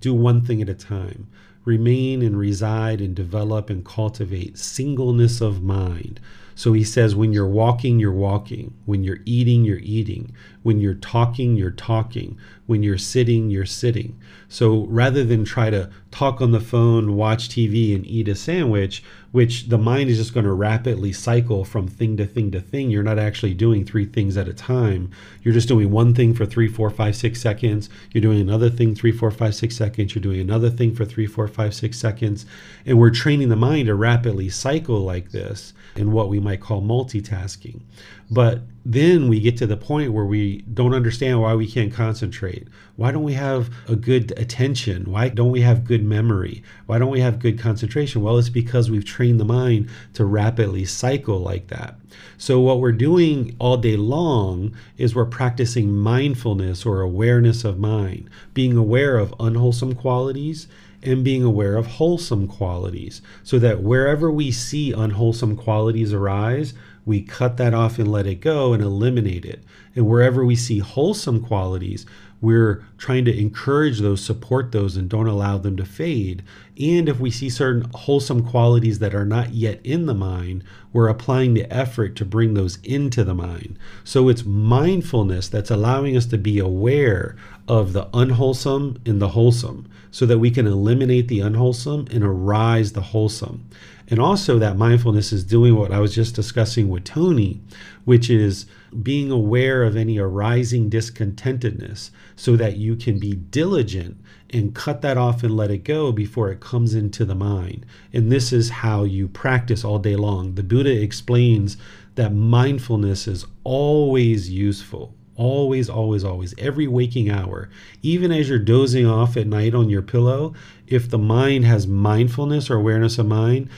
[0.00, 1.26] do one thing at a time
[1.66, 6.18] remain and reside and develop and cultivate singleness of mind.
[6.54, 8.72] So he says, when you're walking, you're walking.
[8.86, 10.34] When you're eating, you're eating.
[10.66, 12.36] When you're talking, you're talking.
[12.66, 14.18] When you're sitting, you're sitting.
[14.48, 19.04] So rather than try to talk on the phone, watch TV, and eat a sandwich,
[19.30, 22.90] which the mind is just going to rapidly cycle from thing to thing to thing.
[22.90, 25.10] You're not actually doing three things at a time.
[25.42, 27.88] You're just doing one thing for three, four, five, six seconds.
[28.12, 30.14] You're doing another thing three, four, five, six seconds.
[30.14, 32.46] You're doing another thing for three, four, five, six seconds.
[32.84, 36.82] And we're training the mind to rapidly cycle like this in what we might call
[36.82, 37.82] multitasking.
[38.30, 42.68] But then we get to the point where we don't understand why we can't concentrate.
[42.94, 45.10] Why don't we have a good attention?
[45.10, 46.62] Why don't we have good memory?
[46.86, 48.22] Why don't we have good concentration?
[48.22, 51.96] Well, it's because we've trained the mind to rapidly cycle like that.
[52.38, 58.30] So, what we're doing all day long is we're practicing mindfulness or awareness of mind,
[58.54, 60.68] being aware of unwholesome qualities
[61.02, 66.74] and being aware of wholesome qualities so that wherever we see unwholesome qualities arise,
[67.06, 69.62] we cut that off and let it go and eliminate it.
[69.94, 72.04] And wherever we see wholesome qualities,
[72.40, 76.42] we're trying to encourage those, support those, and don't allow them to fade.
[76.78, 81.08] And if we see certain wholesome qualities that are not yet in the mind, we're
[81.08, 83.78] applying the effort to bring those into the mind.
[84.04, 87.36] So it's mindfulness that's allowing us to be aware
[87.68, 92.92] of the unwholesome and the wholesome so that we can eliminate the unwholesome and arise
[92.92, 93.68] the wholesome.
[94.08, 97.60] And also, that mindfulness is doing what I was just discussing with Tony,
[98.04, 98.66] which is
[99.02, 104.16] being aware of any arising discontentedness so that you can be diligent
[104.50, 107.84] and cut that off and let it go before it comes into the mind.
[108.12, 110.54] And this is how you practice all day long.
[110.54, 111.76] The Buddha explains
[112.14, 115.14] that mindfulness is always useful.
[115.38, 117.68] Always, always, always, every waking hour,
[118.00, 120.54] even as you're dozing off at night on your pillow,
[120.86, 123.68] if the mind has mindfulness or awareness of mind,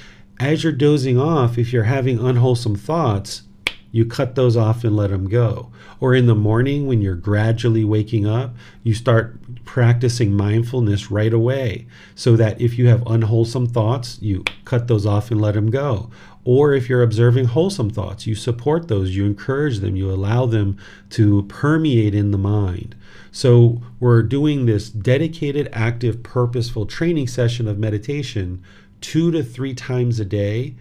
[0.41, 3.43] as you're dozing off, if you're having unwholesome thoughts,
[3.91, 5.71] you cut those off and let them go.
[6.01, 11.87] Or in the morning, when you're gradually waking up, you start practicing mindfulness right away
[12.15, 16.11] so that if you have unwholesome thoughts, you cut those off and let them go.
[16.45, 20.79] Or if you're observing wholesome thoughts, you support those, you encourage them, you allow them
[21.11, 22.95] to permeate in the mind.
[23.33, 28.63] So we're doing this dedicated, active, purposeful training session of meditation
[29.01, 30.75] two to three times a day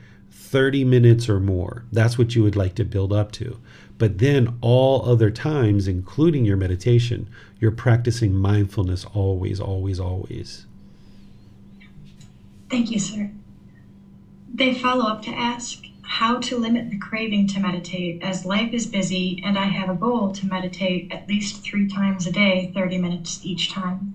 [0.47, 1.83] 30 minutes or more.
[1.91, 3.59] That's what you would like to build up to.
[3.97, 10.65] But then all other times, including your meditation, you're practicing mindfulness always, always, always.
[12.69, 13.31] Thank you, sir.
[14.53, 18.87] They follow up to ask how to limit the craving to meditate as life is
[18.87, 22.97] busy and I have a goal to meditate at least three times a day, 30
[22.97, 24.13] minutes each time.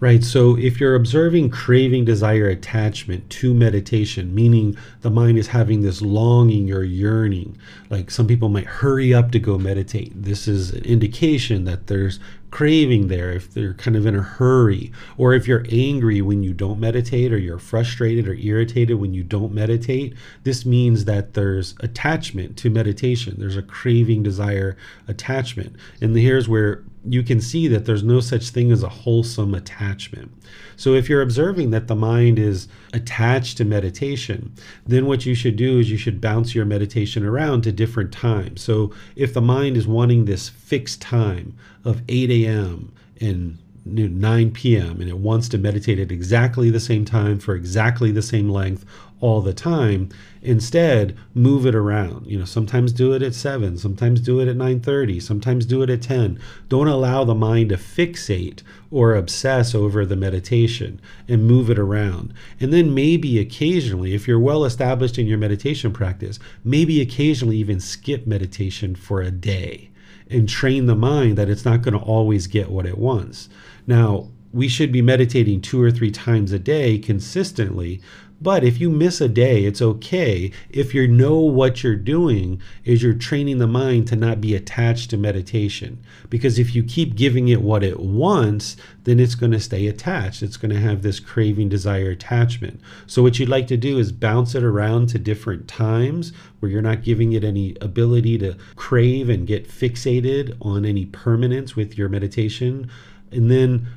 [0.00, 0.22] Right.
[0.22, 6.00] So if you're observing craving, desire, attachment to meditation, meaning the mind is having this
[6.00, 7.58] longing or yearning,
[7.90, 10.12] like some people might hurry up to go meditate.
[10.14, 12.20] This is an indication that there's
[12.50, 16.54] craving there if they're kind of in a hurry or if you're angry when you
[16.54, 21.74] don't meditate or you're frustrated or irritated when you don't meditate this means that there's
[21.80, 26.82] attachment to meditation there's a craving desire attachment and here's where
[27.12, 30.32] you can see that there's no such thing as a wholesome attachment.
[30.76, 34.54] So, if you're observing that the mind is attached to meditation,
[34.86, 38.62] then what you should do is you should bounce your meditation around to different times.
[38.62, 42.92] So, if the mind is wanting this fixed time of 8 a.m.
[43.20, 45.00] and 9 p.m.
[45.00, 48.84] and it wants to meditate at exactly the same time for exactly the same length
[49.20, 50.08] all the time.
[50.42, 52.26] Instead move it around.
[52.26, 55.90] You know sometimes do it at 7 sometimes do it at 9:30 sometimes do it
[55.90, 56.38] at 10
[56.68, 62.32] don't allow the mind to fixate or obsess over the meditation and move it around.
[62.60, 67.80] And then maybe occasionally if you're well established in your meditation practice maybe occasionally even
[67.80, 69.90] skip meditation for a day
[70.30, 73.48] and train the mind that it's not going to always get what it wants.
[73.86, 78.00] Now we should be meditating two or three times a day consistently
[78.40, 80.52] but if you miss a day, it's okay.
[80.70, 85.10] If you know what you're doing, is you're training the mind to not be attached
[85.10, 85.98] to meditation.
[86.30, 90.44] Because if you keep giving it what it wants, then it's going to stay attached.
[90.44, 92.80] It's going to have this craving, desire, attachment.
[93.08, 96.80] So what you'd like to do is bounce it around to different times where you're
[96.80, 102.08] not giving it any ability to crave and get fixated on any permanence with your
[102.08, 102.88] meditation.
[103.32, 103.88] And then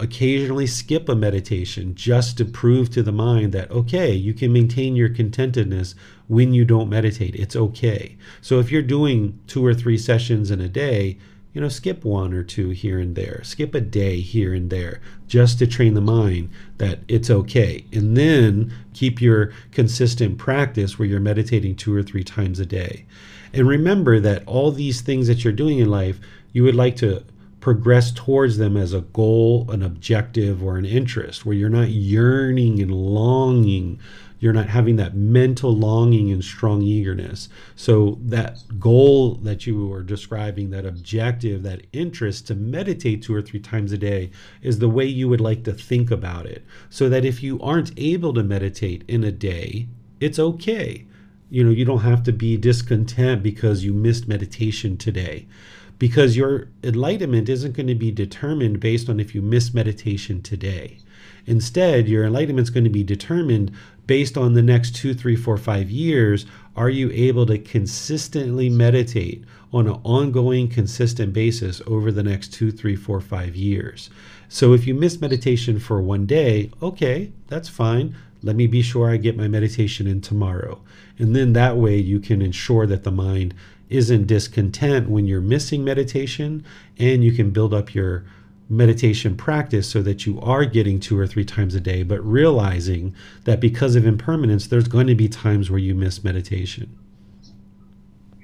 [0.00, 4.96] occasionally skip a meditation just to prove to the mind that, okay, you can maintain
[4.96, 5.94] your contentedness
[6.28, 7.34] when you don't meditate.
[7.34, 8.16] It's okay.
[8.40, 11.18] So if you're doing two or three sessions in a day,
[11.52, 15.00] you know, skip one or two here and there, skip a day here and there,
[15.26, 17.84] just to train the mind that it's okay.
[17.92, 23.06] And then keep your consistent practice where you're meditating two or three times a day.
[23.52, 26.20] And remember that all these things that you're doing in life,
[26.52, 27.24] you would like to
[27.68, 32.80] progress towards them as a goal, an objective, or an interest, where you're not yearning
[32.80, 34.00] and longing
[34.40, 37.50] you're not having that mental longing and strong eagerness.
[37.76, 43.42] So, that goal that you were describing, that objective, that interest to meditate two or
[43.42, 44.30] three times a day
[44.62, 46.64] is the way you would like to think about it.
[46.88, 49.88] So that if you aren't able to meditate in a day,
[50.20, 51.04] it's okay.
[51.50, 55.48] You know, you don't have to be discontent because you missed meditation today
[55.98, 60.98] because your enlightenment isn't going to be determined based on if you miss meditation today.
[61.46, 63.72] Instead, your enlightenment is going to be determined
[64.06, 66.46] based on the next two, three, four, five years.
[66.76, 72.70] Are you able to consistently meditate on an ongoing, consistent basis over the next two,
[72.70, 74.10] three, four, five years?
[74.48, 78.14] So if you miss meditation for one day, okay, that's fine.
[78.42, 80.80] Let me be sure I get my meditation in tomorrow.
[81.18, 83.54] And then that way you can ensure that the mind
[83.88, 86.64] isn't discontent when you're missing meditation
[86.98, 88.24] and you can build up your
[88.68, 93.14] meditation practice so that you are getting two or three times a day, but realizing
[93.44, 96.96] that because of impermanence, there's going to be times where you miss meditation.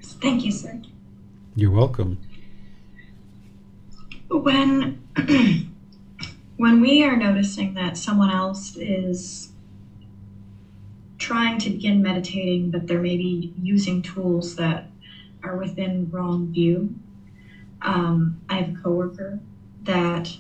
[0.03, 0.81] Thank you, sir.
[1.55, 2.19] You're welcome.
[4.31, 5.03] When
[6.57, 9.51] when we are noticing that someone else is
[11.19, 14.89] trying to begin meditating, but they're maybe using tools that
[15.45, 16.95] are within wrong view.
[17.83, 19.39] Um, I have a coworker
[19.83, 20.37] that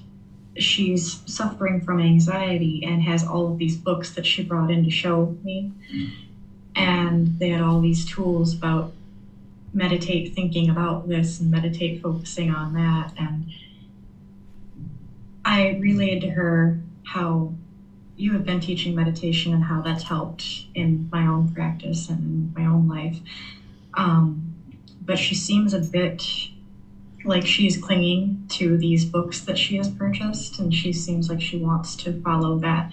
[0.59, 4.91] she's suffering from anxiety and has all of these books that she brought in to
[4.91, 5.71] show me.
[6.75, 8.91] And they had all these tools about
[9.73, 13.13] meditate thinking about this and meditate focusing on that.
[13.17, 13.47] And
[15.45, 17.53] I relayed to her how
[18.17, 22.53] you have been teaching meditation and how that's helped in my own practice and in
[22.55, 23.21] my own life.
[23.95, 24.44] Um,
[25.05, 26.49] but she seems a bit
[27.25, 31.57] like she's clinging to these books that she has purchased and she seems like she
[31.57, 32.91] wants to follow that.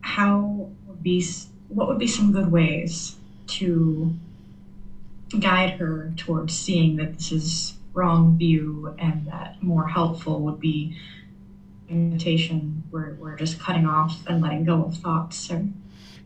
[0.00, 1.24] How would be
[1.68, 3.16] what would be some good ways
[3.48, 4.14] to
[5.38, 10.94] guide her towards seeing that this is wrong view and that more helpful would be
[11.88, 15.62] meditation where we're just cutting off and letting go of thoughts or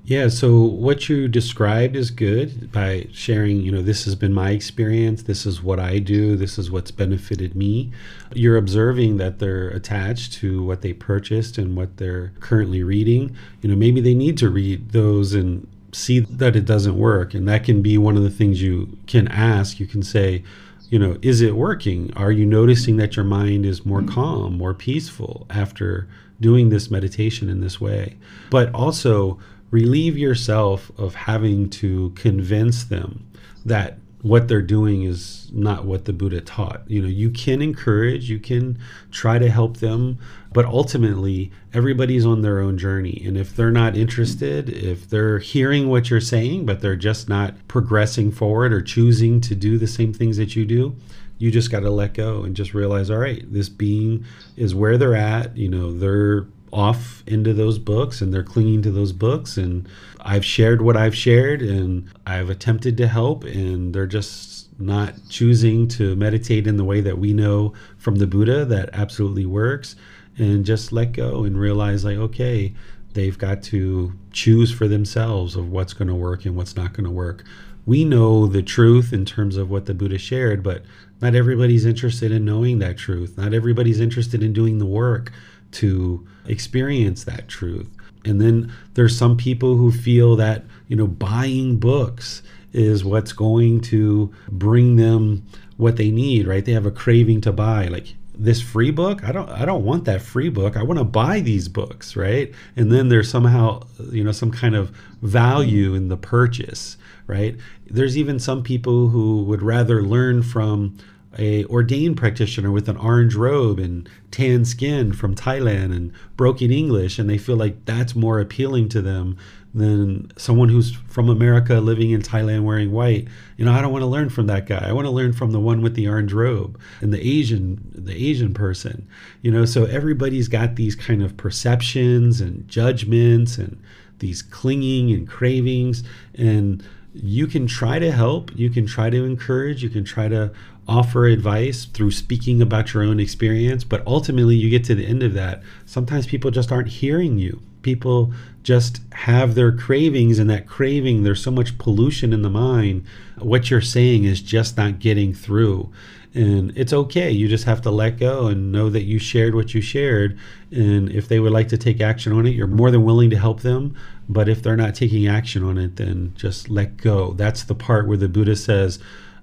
[0.07, 4.51] yeah, so what you described is good by sharing, you know, this has been my
[4.51, 7.91] experience, this is what I do, this is what's benefited me.
[8.33, 13.37] You're observing that they're attached to what they purchased and what they're currently reading.
[13.63, 17.35] You know, maybe they need to read those and see that it doesn't work.
[17.35, 19.81] And that can be one of the things you can ask.
[19.81, 20.45] You can say,
[20.89, 22.13] you know, is it working?
[22.15, 26.07] Are you noticing that your mind is more calm, more peaceful after
[26.41, 28.17] doing this meditation in this way?
[28.51, 29.41] But also,
[29.71, 33.27] relieve yourself of having to convince them
[33.65, 36.83] that what they're doing is not what the Buddha taught.
[36.89, 38.79] You know, you can encourage, you can
[39.13, 40.19] try to help them,
[40.53, 43.23] but ultimately everybody's on their own journey.
[43.25, 47.55] And if they're not interested, if they're hearing what you're saying, but they're just not
[47.69, 50.97] progressing forward or choosing to do the same things that you do,
[51.39, 54.25] you just got to let go and just realize, all right, this being
[54.57, 55.57] is where they're at.
[55.57, 59.57] You know, they're off into those books and they're clinging to those books.
[59.57, 59.89] And
[60.21, 65.89] I've shared what I've shared and I've attempted to help and they're just not choosing
[65.89, 69.97] to meditate in the way that we know from the Buddha that absolutely works
[70.39, 72.75] and just let go and realize like okay
[73.15, 77.07] they've got to choose for themselves of what's going to work and what's not going
[77.07, 77.45] to work.
[77.87, 80.83] We know the truth in terms of what the Buddha shared but
[81.23, 83.39] not everybody's interested in knowing that truth.
[83.39, 85.33] Not everybody's interested in doing the work
[85.73, 87.89] to experience that truth.
[88.25, 92.43] And then there's some people who feel that, you know, buying books
[92.73, 96.65] is what's going to bring them what they need, right?
[96.65, 100.05] They have a craving to buy like this free book i don't i don't want
[100.05, 103.81] that free book i want to buy these books right and then there's somehow
[104.11, 109.43] you know some kind of value in the purchase right there's even some people who
[109.45, 110.97] would rather learn from
[111.39, 117.19] a ordained practitioner with an orange robe and tan skin from Thailand and broken English,
[117.19, 119.37] and they feel like that's more appealing to them
[119.75, 123.29] than someone who's from America living in Thailand wearing white.
[123.59, 124.89] You know, I don't want to learn from that guy.
[124.89, 128.15] I want to learn from the one with the orange robe and the Asian the
[128.15, 129.07] Asian person.
[129.43, 133.79] You know, so everybody's got these kind of perceptions and judgments and
[134.19, 136.03] these clinging and cravings
[136.35, 136.83] and
[137.23, 140.53] you can try to help, you can try to encourage, you can try to
[140.89, 145.23] offer advice through speaking about your own experience, but ultimately you get to the end
[145.23, 145.63] of that.
[145.85, 147.61] Sometimes people just aren't hearing you.
[147.83, 148.33] People
[148.63, 153.05] just have their cravings, and that craving, there's so much pollution in the mind.
[153.39, 155.93] What you're saying is just not getting through.
[156.35, 157.31] And it's okay.
[157.31, 160.39] You just have to let go and know that you shared what you shared.
[160.71, 163.39] And if they would like to take action on it, you're more than willing to
[163.39, 163.97] help them.
[164.29, 167.33] But if they're not taking action on it, then just let go.
[167.33, 168.99] That's the part where the Buddha says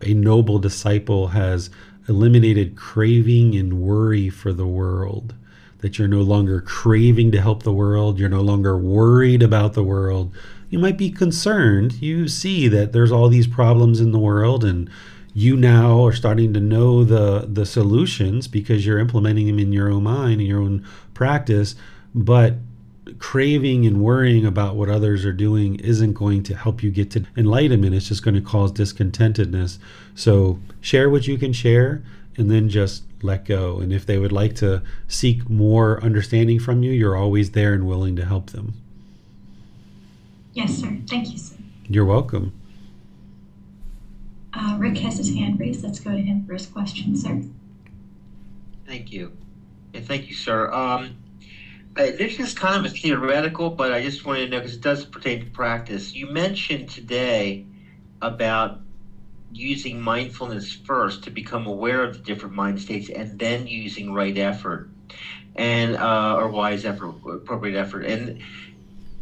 [0.07, 1.69] a noble disciple has
[2.07, 5.35] eliminated craving and worry for the world.
[5.79, 9.83] That you're no longer craving to help the world, you're no longer worried about the
[9.83, 10.33] world.
[10.69, 12.01] You might be concerned.
[12.01, 14.89] You see that there's all these problems in the world and
[15.33, 19.89] you now are starting to know the the solutions because you're implementing them in your
[19.91, 21.75] own mind in your own practice
[22.13, 22.55] but
[23.19, 27.25] craving and worrying about what others are doing isn't going to help you get to
[27.35, 27.93] enlightenment.
[27.93, 29.77] It's just going to cause discontentedness.
[30.15, 32.03] So share what you can share
[32.37, 33.79] and then just let go.
[33.79, 37.87] And if they would like to seek more understanding from you, you're always there and
[37.87, 38.73] willing to help them.
[40.53, 40.97] Yes, sir.
[41.09, 41.55] Thank you, sir.
[41.87, 42.53] You're welcome.
[44.53, 45.83] Uh, Rick has his hand raised.
[45.83, 47.41] Let's go to him for his question, sir.
[48.85, 49.35] Thank you.
[49.93, 50.71] Yeah, thank you, sir.
[50.71, 51.15] Um,
[51.95, 55.05] this is kind of a theoretical, but I just wanted to know because it does
[55.05, 56.13] pertain to practice.
[56.13, 57.63] You mentioned today
[58.21, 58.71] about
[59.51, 64.37] using mindfulness first to become aware of the different mind states and then using right
[64.37, 64.87] effort
[65.55, 68.39] and uh, or wise effort appropriate effort and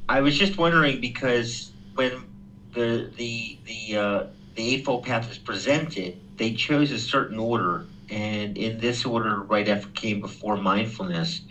[0.10, 2.26] i was just wondering because when
[2.74, 4.24] the the the uh,
[4.56, 9.68] the eightfold path was presented they chose a certain order and in this order right
[9.68, 11.42] effort came before mindfulness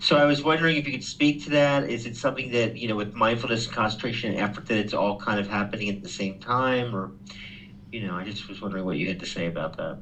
[0.00, 1.88] so I was wondering if you could speak to that.
[1.88, 5.38] Is it something that, you know, with mindfulness, concentration, and effort, that it's all kind
[5.38, 6.96] of happening at the same time?
[6.96, 7.12] Or,
[7.92, 9.98] you know, I just was wondering what you had to say about that.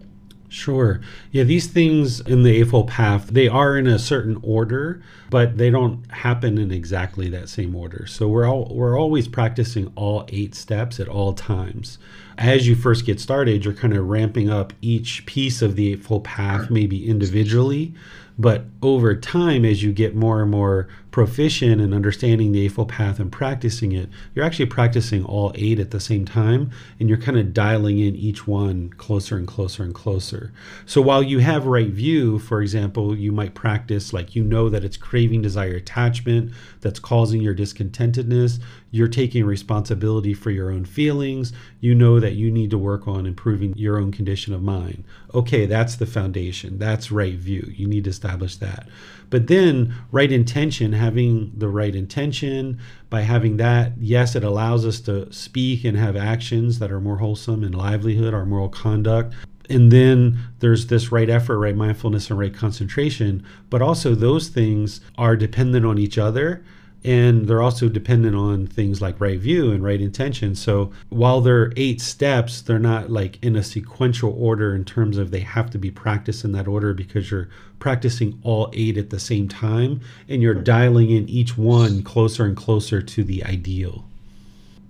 [0.49, 1.01] Sure.
[1.31, 5.69] Yeah, these things in the Eightfold Path, they are in a certain order, but they
[5.69, 8.07] don't happen in exactly that same order.
[8.07, 11.99] So we're all we're always practicing all eight steps at all times.
[12.39, 16.25] As you first get started, you're kind of ramping up each piece of the Eightfold
[16.25, 17.93] Path, maybe individually,
[18.39, 20.89] but over time, as you get more and more
[21.19, 25.91] proficient in understanding the Eightfold Path and practicing it, you're actually practicing all eight at
[25.91, 29.93] the same time, and you're kind of dialing in each one closer and closer and
[29.93, 30.53] closer.
[30.87, 34.85] So while you have right view, for example, you might practice like you know that
[34.85, 36.53] it's craving, desire, attachment
[36.83, 38.61] that's causing your discontentedness.
[38.93, 41.53] You're taking responsibility for your own feelings.
[41.81, 45.03] You know that you need to work on improving your own condition of mind.
[45.35, 46.79] Okay, that's the foundation.
[46.79, 47.73] That's right view.
[47.75, 48.89] You need to establish that.
[49.31, 52.79] But then, right intention, having the right intention,
[53.11, 57.19] by having that, yes, it allows us to speak and have actions that are more
[57.19, 59.35] wholesome and livelihood, our moral conduct.
[59.71, 63.45] And then there's this right effort, right mindfulness, and right concentration.
[63.69, 66.65] But also, those things are dependent on each other
[67.09, 70.55] and they're also dependent on things like right view and right intention.
[70.55, 75.31] So while they're eight steps they're not like in a sequential order in terms of
[75.31, 77.49] they have to be practiced in that order because you're
[77.79, 82.59] practicing all eight at the same time and you're dialing in each one closer and
[82.59, 84.05] closer to the ideal.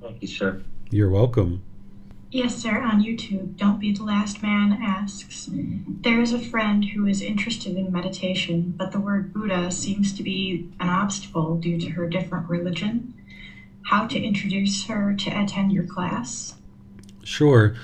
[0.02, 0.60] Thank you sir.
[0.90, 1.62] You're welcome
[2.30, 3.56] Yes, sir, on YouTube.
[3.56, 8.74] Don't Be the Last Man asks There is a friend who is interested in meditation,
[8.76, 13.14] but the word Buddha seems to be an obstacle due to her different religion.
[13.86, 16.56] How to introduce her to attend your class?
[17.24, 17.74] Sure.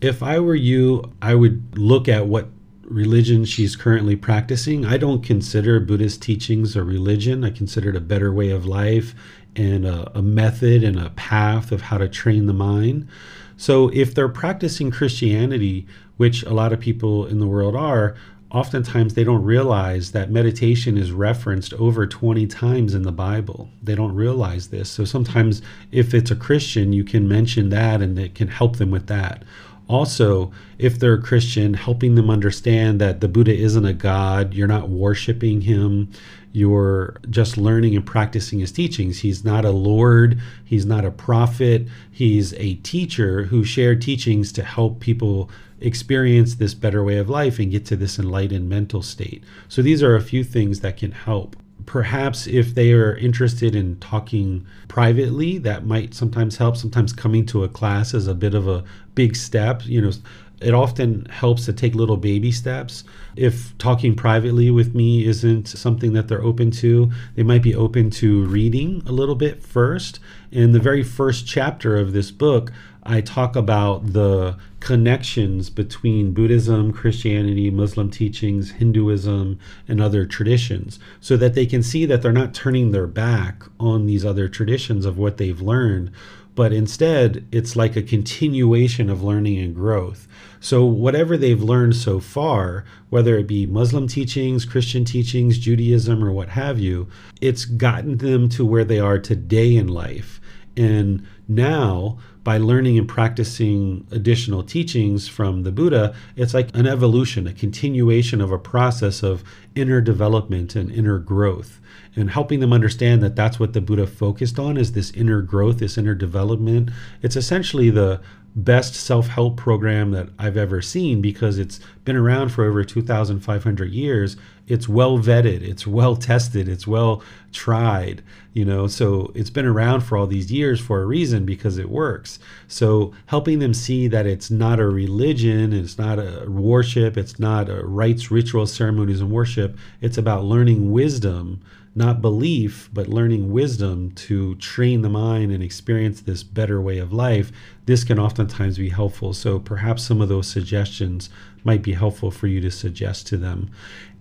[0.00, 2.48] If I were you, I would look at what
[2.84, 4.86] religion she's currently practicing.
[4.86, 9.14] I don't consider Buddhist teachings a religion, I consider it a better way of life
[9.56, 13.08] and a, a method and a path of how to train the mind.
[13.56, 15.86] So if they're practicing Christianity,
[16.16, 18.14] which a lot of people in the world are,
[18.50, 23.68] oftentimes they don't realize that meditation is referenced over 20 times in the Bible.
[23.82, 24.88] They don't realize this.
[24.88, 28.90] So sometimes if it's a Christian, you can mention that and it can help them
[28.90, 29.42] with that.
[29.88, 34.66] Also, if they're a Christian, helping them understand that the Buddha isn't a god, you're
[34.66, 36.10] not worshiping him,
[36.54, 39.18] you're just learning and practicing his teachings.
[39.18, 44.62] He's not a lord, he's not a prophet, he's a teacher who shared teachings to
[44.62, 45.50] help people
[45.80, 49.42] experience this better way of life and get to this enlightened mental state.
[49.68, 51.56] So these are a few things that can help.
[51.86, 56.76] Perhaps if they are interested in talking privately, that might sometimes help.
[56.76, 58.84] Sometimes coming to a class is a bit of a
[59.16, 59.84] big step.
[59.84, 60.12] You know,
[60.60, 63.04] it often helps to take little baby steps.
[63.36, 68.10] If talking privately with me isn't something that they're open to, they might be open
[68.10, 70.20] to reading a little bit first.
[70.50, 72.72] In the very first chapter of this book,
[73.02, 81.36] I talk about the connections between Buddhism, Christianity, Muslim teachings, Hinduism, and other traditions so
[81.36, 85.18] that they can see that they're not turning their back on these other traditions of
[85.18, 86.10] what they've learned
[86.54, 90.28] but instead it's like a continuation of learning and growth.
[90.60, 96.32] So, whatever they've learned so far, whether it be Muslim teachings, Christian teachings, Judaism, or
[96.32, 97.08] what have you,
[97.40, 100.40] it's gotten them to where they are today in life.
[100.76, 107.46] And now, by learning and practicing additional teachings from the Buddha, it's like an evolution,
[107.46, 109.42] a continuation of a process of
[109.74, 111.80] inner development and inner growth.
[112.14, 115.78] And helping them understand that that's what the Buddha focused on is this inner growth,
[115.78, 116.90] this inner development.
[117.22, 118.20] It's essentially the
[118.56, 123.90] best self help program that I've ever seen because it's been around for over 2,500
[123.90, 124.36] years.
[124.66, 127.22] It's well vetted, it's well tested, it's well
[127.52, 128.22] tried,
[128.52, 128.86] you know.
[128.86, 132.38] So it's been around for all these years for a reason because it works.
[132.68, 137.68] So helping them see that it's not a religion, it's not a worship, it's not
[137.68, 139.76] a rites, rituals, ceremonies, and worship.
[140.00, 141.60] It's about learning wisdom
[141.94, 147.12] not belief, but learning wisdom to train the mind and experience this better way of
[147.12, 147.52] life,
[147.86, 149.32] this can oftentimes be helpful.
[149.32, 151.30] So perhaps some of those suggestions
[151.62, 153.70] might be helpful for you to suggest to them.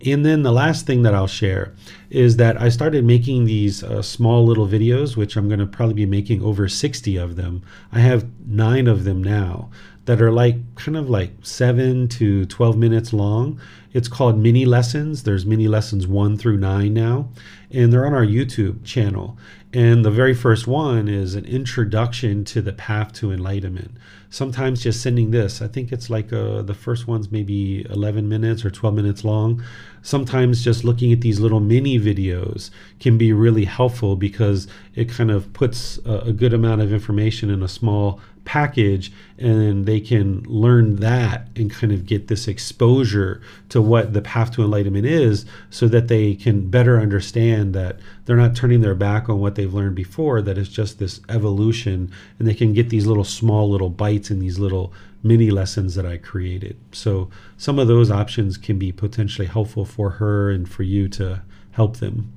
[0.06, 1.74] And then the last thing that I'll share
[2.10, 5.96] is that I started making these uh, small little videos, which I'm going to probably
[5.96, 7.64] be making over 60 of them.
[7.92, 9.70] I have nine of them now
[10.06, 13.60] that are like kind of like seven to 12 minutes long.
[13.94, 15.24] It's called mini lessons.
[15.24, 17.30] There's mini lessons one through nine now,
[17.72, 19.38] and they're on our YouTube channel.
[19.72, 23.92] And the very first one is an introduction to the path to enlightenment.
[24.30, 28.66] Sometimes just sending this, I think it's like uh, the first one's maybe 11 minutes
[28.66, 29.64] or 12 minutes long.
[30.04, 32.70] Sometimes just looking at these little mini videos
[33.00, 37.50] can be really helpful because it kind of puts a, a good amount of information
[37.50, 43.42] in a small package and they can learn that and kind of get this exposure
[43.70, 48.38] to what the path to enlightenment is so that they can better understand that they're
[48.38, 52.48] not turning their back on what they've learned before that it's just this evolution and
[52.48, 54.94] they can get these little small little bites and these little
[55.24, 56.78] mini lessons that I created.
[56.92, 61.42] So some of those options can be potentially helpful for her and for you to
[61.72, 62.32] help them.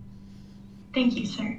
[0.95, 1.59] Thank you sir.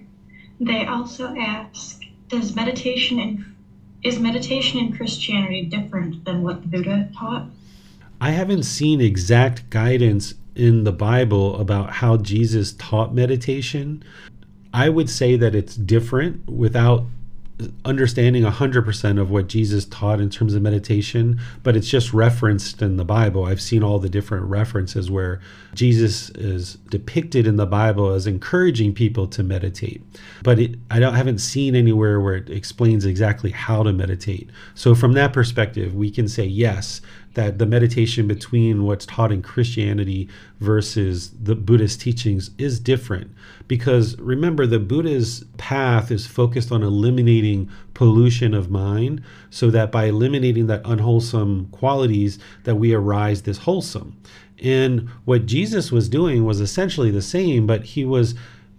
[0.59, 3.56] They also ask does meditation and
[4.03, 7.47] is meditation in Christianity different than what the Buddha taught?
[8.19, 14.03] I haven't seen exact guidance in the Bible about how Jesus taught meditation.
[14.73, 17.05] I would say that it's different without
[17.83, 22.97] understanding 100% of what Jesus taught in terms of meditation, but it's just referenced in
[22.97, 23.45] the Bible.
[23.45, 25.39] I've seen all the different references where
[25.73, 30.03] Jesus is depicted in the Bible as encouraging people to meditate.
[30.43, 34.49] But it, I don't haven't seen anywhere where it explains exactly how to meditate.
[34.75, 37.01] So from that perspective, we can say yes,
[37.37, 40.27] that the meditation between what's taught in Christianity
[40.59, 43.29] versus the Buddhist teachings is different.
[43.67, 50.05] Because remember, the Buddha's path is focused on eliminating pollution of mind, so that by
[50.05, 54.17] eliminating that unwholesome qualities, that we arise this wholesome.
[54.63, 58.33] And what Jesus was doing was essentially the same, but he was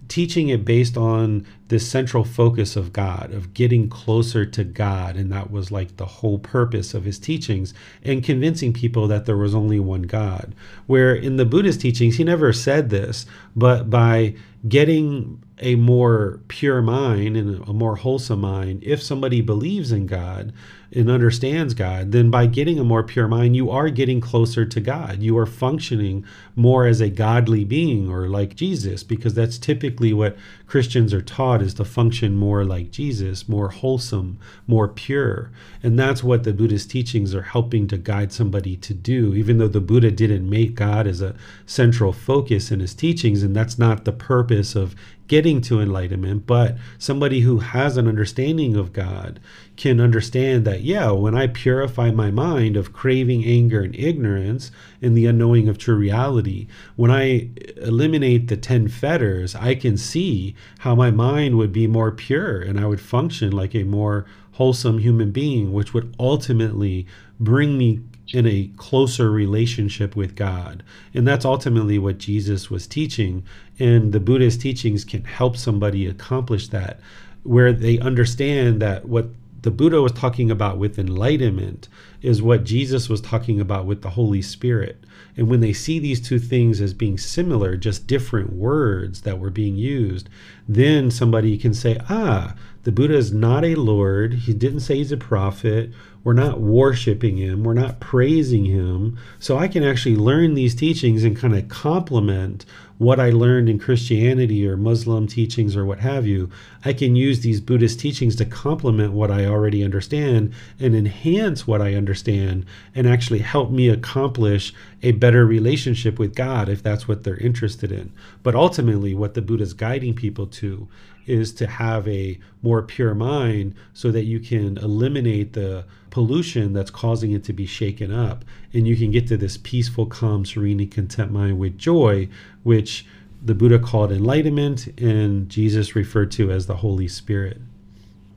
[0.08, 5.16] teaching it based on this central focus of God, of getting closer to God.
[5.16, 9.36] And that was like the whole purpose of his teachings and convincing people that there
[9.36, 10.54] was only one God.
[10.86, 14.34] Where in the Buddhist teachings, he never said this, but by
[14.66, 20.52] getting a more pure mind and a more wholesome mind, if somebody believes in God,
[20.90, 24.80] and understands God, then by getting a more pure mind, you are getting closer to
[24.80, 25.22] God.
[25.22, 26.24] You are functioning
[26.56, 30.36] more as a godly being or like Jesus, because that's typically what
[30.66, 35.50] Christians are taught is to function more like Jesus, more wholesome, more pure.
[35.82, 39.68] And that's what the Buddhist teachings are helping to guide somebody to do, even though
[39.68, 41.34] the Buddha didn't make God as a
[41.66, 44.96] central focus in his teachings, and that's not the purpose of
[45.28, 49.38] getting to enlightenment, but somebody who has an understanding of God
[49.76, 55.16] can understand that, yeah, when I purify my mind of craving, anger, and ignorance and
[55.16, 60.94] the unknowing of true reality, when I eliminate the 10 fetters, I can see how
[60.94, 65.30] my mind would be more pure and I would function like a more wholesome human
[65.30, 67.06] being, which would ultimately
[67.38, 68.00] bring me
[68.32, 70.82] in a closer relationship with God.
[71.14, 73.44] And that's ultimately what Jesus was teaching.
[73.78, 77.00] And the Buddhist teachings can help somebody accomplish that,
[77.42, 79.28] where they understand that what
[79.62, 81.88] the Buddha was talking about with enlightenment
[82.22, 85.02] is what Jesus was talking about with the Holy Spirit.
[85.36, 89.50] And when they see these two things as being similar, just different words that were
[89.50, 90.28] being used,
[90.68, 94.34] then somebody can say, ah, the Buddha is not a Lord.
[94.34, 95.90] He didn't say he's a prophet.
[96.24, 97.62] We're not worshiping him.
[97.62, 99.18] We're not praising him.
[99.38, 102.64] So I can actually learn these teachings and kind of complement
[102.98, 106.50] what I learned in Christianity or Muslim teachings or what have you,
[106.84, 111.80] I can use these Buddhist teachings to complement what I already understand and enhance what
[111.80, 117.22] I understand and actually help me accomplish a better relationship with God if that's what
[117.22, 118.12] they're interested in.
[118.42, 120.88] But ultimately, what the Buddha is guiding people to
[121.26, 126.90] is to have a more pure mind so that you can eliminate the pollution that's
[126.90, 128.44] causing it to be shaken up.
[128.72, 132.28] And you can get to this peaceful calm serene and content mind with joy
[132.62, 133.06] which
[133.42, 137.60] the buddha called enlightenment and jesus referred to as the holy spirit.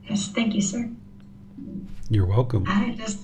[0.08, 0.90] Yes thank you sir.
[2.08, 2.64] You're welcome.
[2.66, 3.20] I just,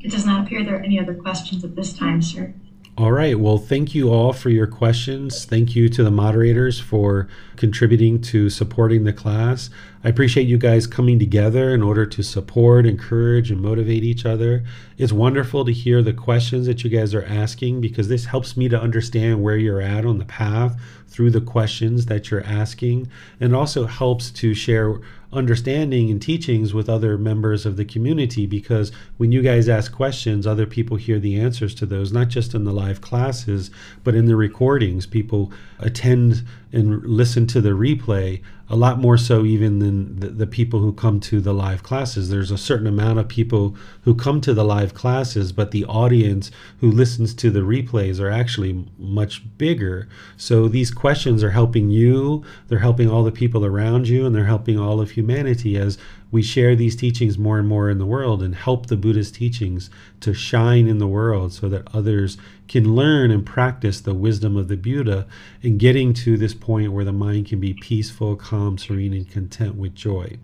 [0.00, 2.54] it does not appear there are any other questions at this time sir
[2.98, 3.38] all right.
[3.38, 5.44] Well, thank you all for your questions.
[5.44, 9.68] Thank you to the moderators for contributing to supporting the class.
[10.02, 14.64] I appreciate you guys coming together in order to support, encourage, and motivate each other.
[14.96, 18.66] It's wonderful to hear the questions that you guys are asking because this helps me
[18.70, 23.10] to understand where you're at on the path through the questions that you're asking
[23.40, 25.00] and also helps to share
[25.36, 30.46] understanding and teachings with other members of the community because when you guys ask questions,
[30.46, 33.70] other people hear the answers to those, not just in the live classes,
[34.02, 35.06] but in the recordings.
[35.06, 36.42] People attend
[36.72, 40.92] and listen to the replay a lot more so even than the, the, people who
[40.92, 42.28] come to the live classes.
[42.30, 46.50] There's a certain amount of people who come to the live classes, but the audience
[46.80, 50.08] who listens to the replays are actually much bigger.
[50.36, 54.44] So these questions are helping you, they're helping all the people around you, and they're
[54.44, 55.96] helping all of humanity as
[56.30, 59.90] we share these teachings more and more in the world and help the Buddhist teachings
[60.20, 62.36] to shine in the world so that others
[62.68, 65.26] can learn and practice the wisdom of the Buddha
[65.62, 69.76] and getting to this point where the mind can be peaceful, calm, serene, and content
[69.76, 70.38] with joy.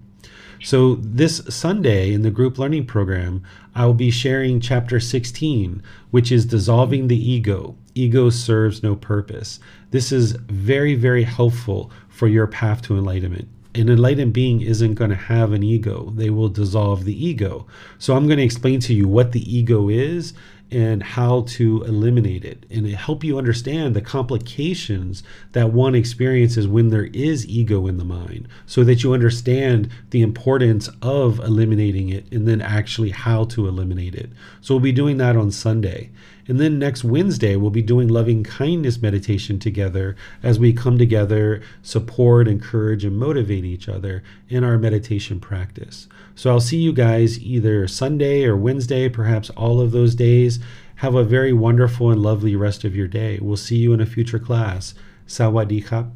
[0.62, 3.42] So, this Sunday in the group learning program,
[3.74, 5.82] I will be sharing chapter 16,
[6.12, 7.74] which is dissolving the ego.
[7.96, 9.58] Ego serves no purpose.
[9.90, 15.10] This is very, very helpful for your path to enlightenment an enlightened being isn't going
[15.10, 16.12] to have an ego.
[16.14, 17.66] They will dissolve the ego.
[17.98, 20.34] So I'm going to explain to you what the ego is
[20.72, 25.22] and how to eliminate it and help you understand the complications
[25.52, 30.22] that one experiences when there is ego in the mind so that you understand the
[30.22, 34.30] importance of eliminating it and then actually how to eliminate it.
[34.62, 36.10] So we'll be doing that on Sunday.
[36.48, 41.62] And then next Wednesday, we'll be doing loving kindness meditation together as we come together,
[41.82, 46.08] support, encourage, and motivate each other in our meditation practice.
[46.34, 50.58] So I'll see you guys either Sunday or Wednesday, perhaps all of those days.
[50.96, 53.38] Have a very wonderful and lovely rest of your day.
[53.40, 54.94] We'll see you in a future class.
[55.26, 56.10] Sawadee.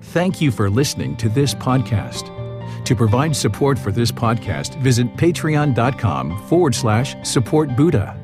[0.00, 2.30] Thank you for listening to this podcast.
[2.84, 8.23] To provide support for this podcast, visit patreon.com forward slash support Buddha.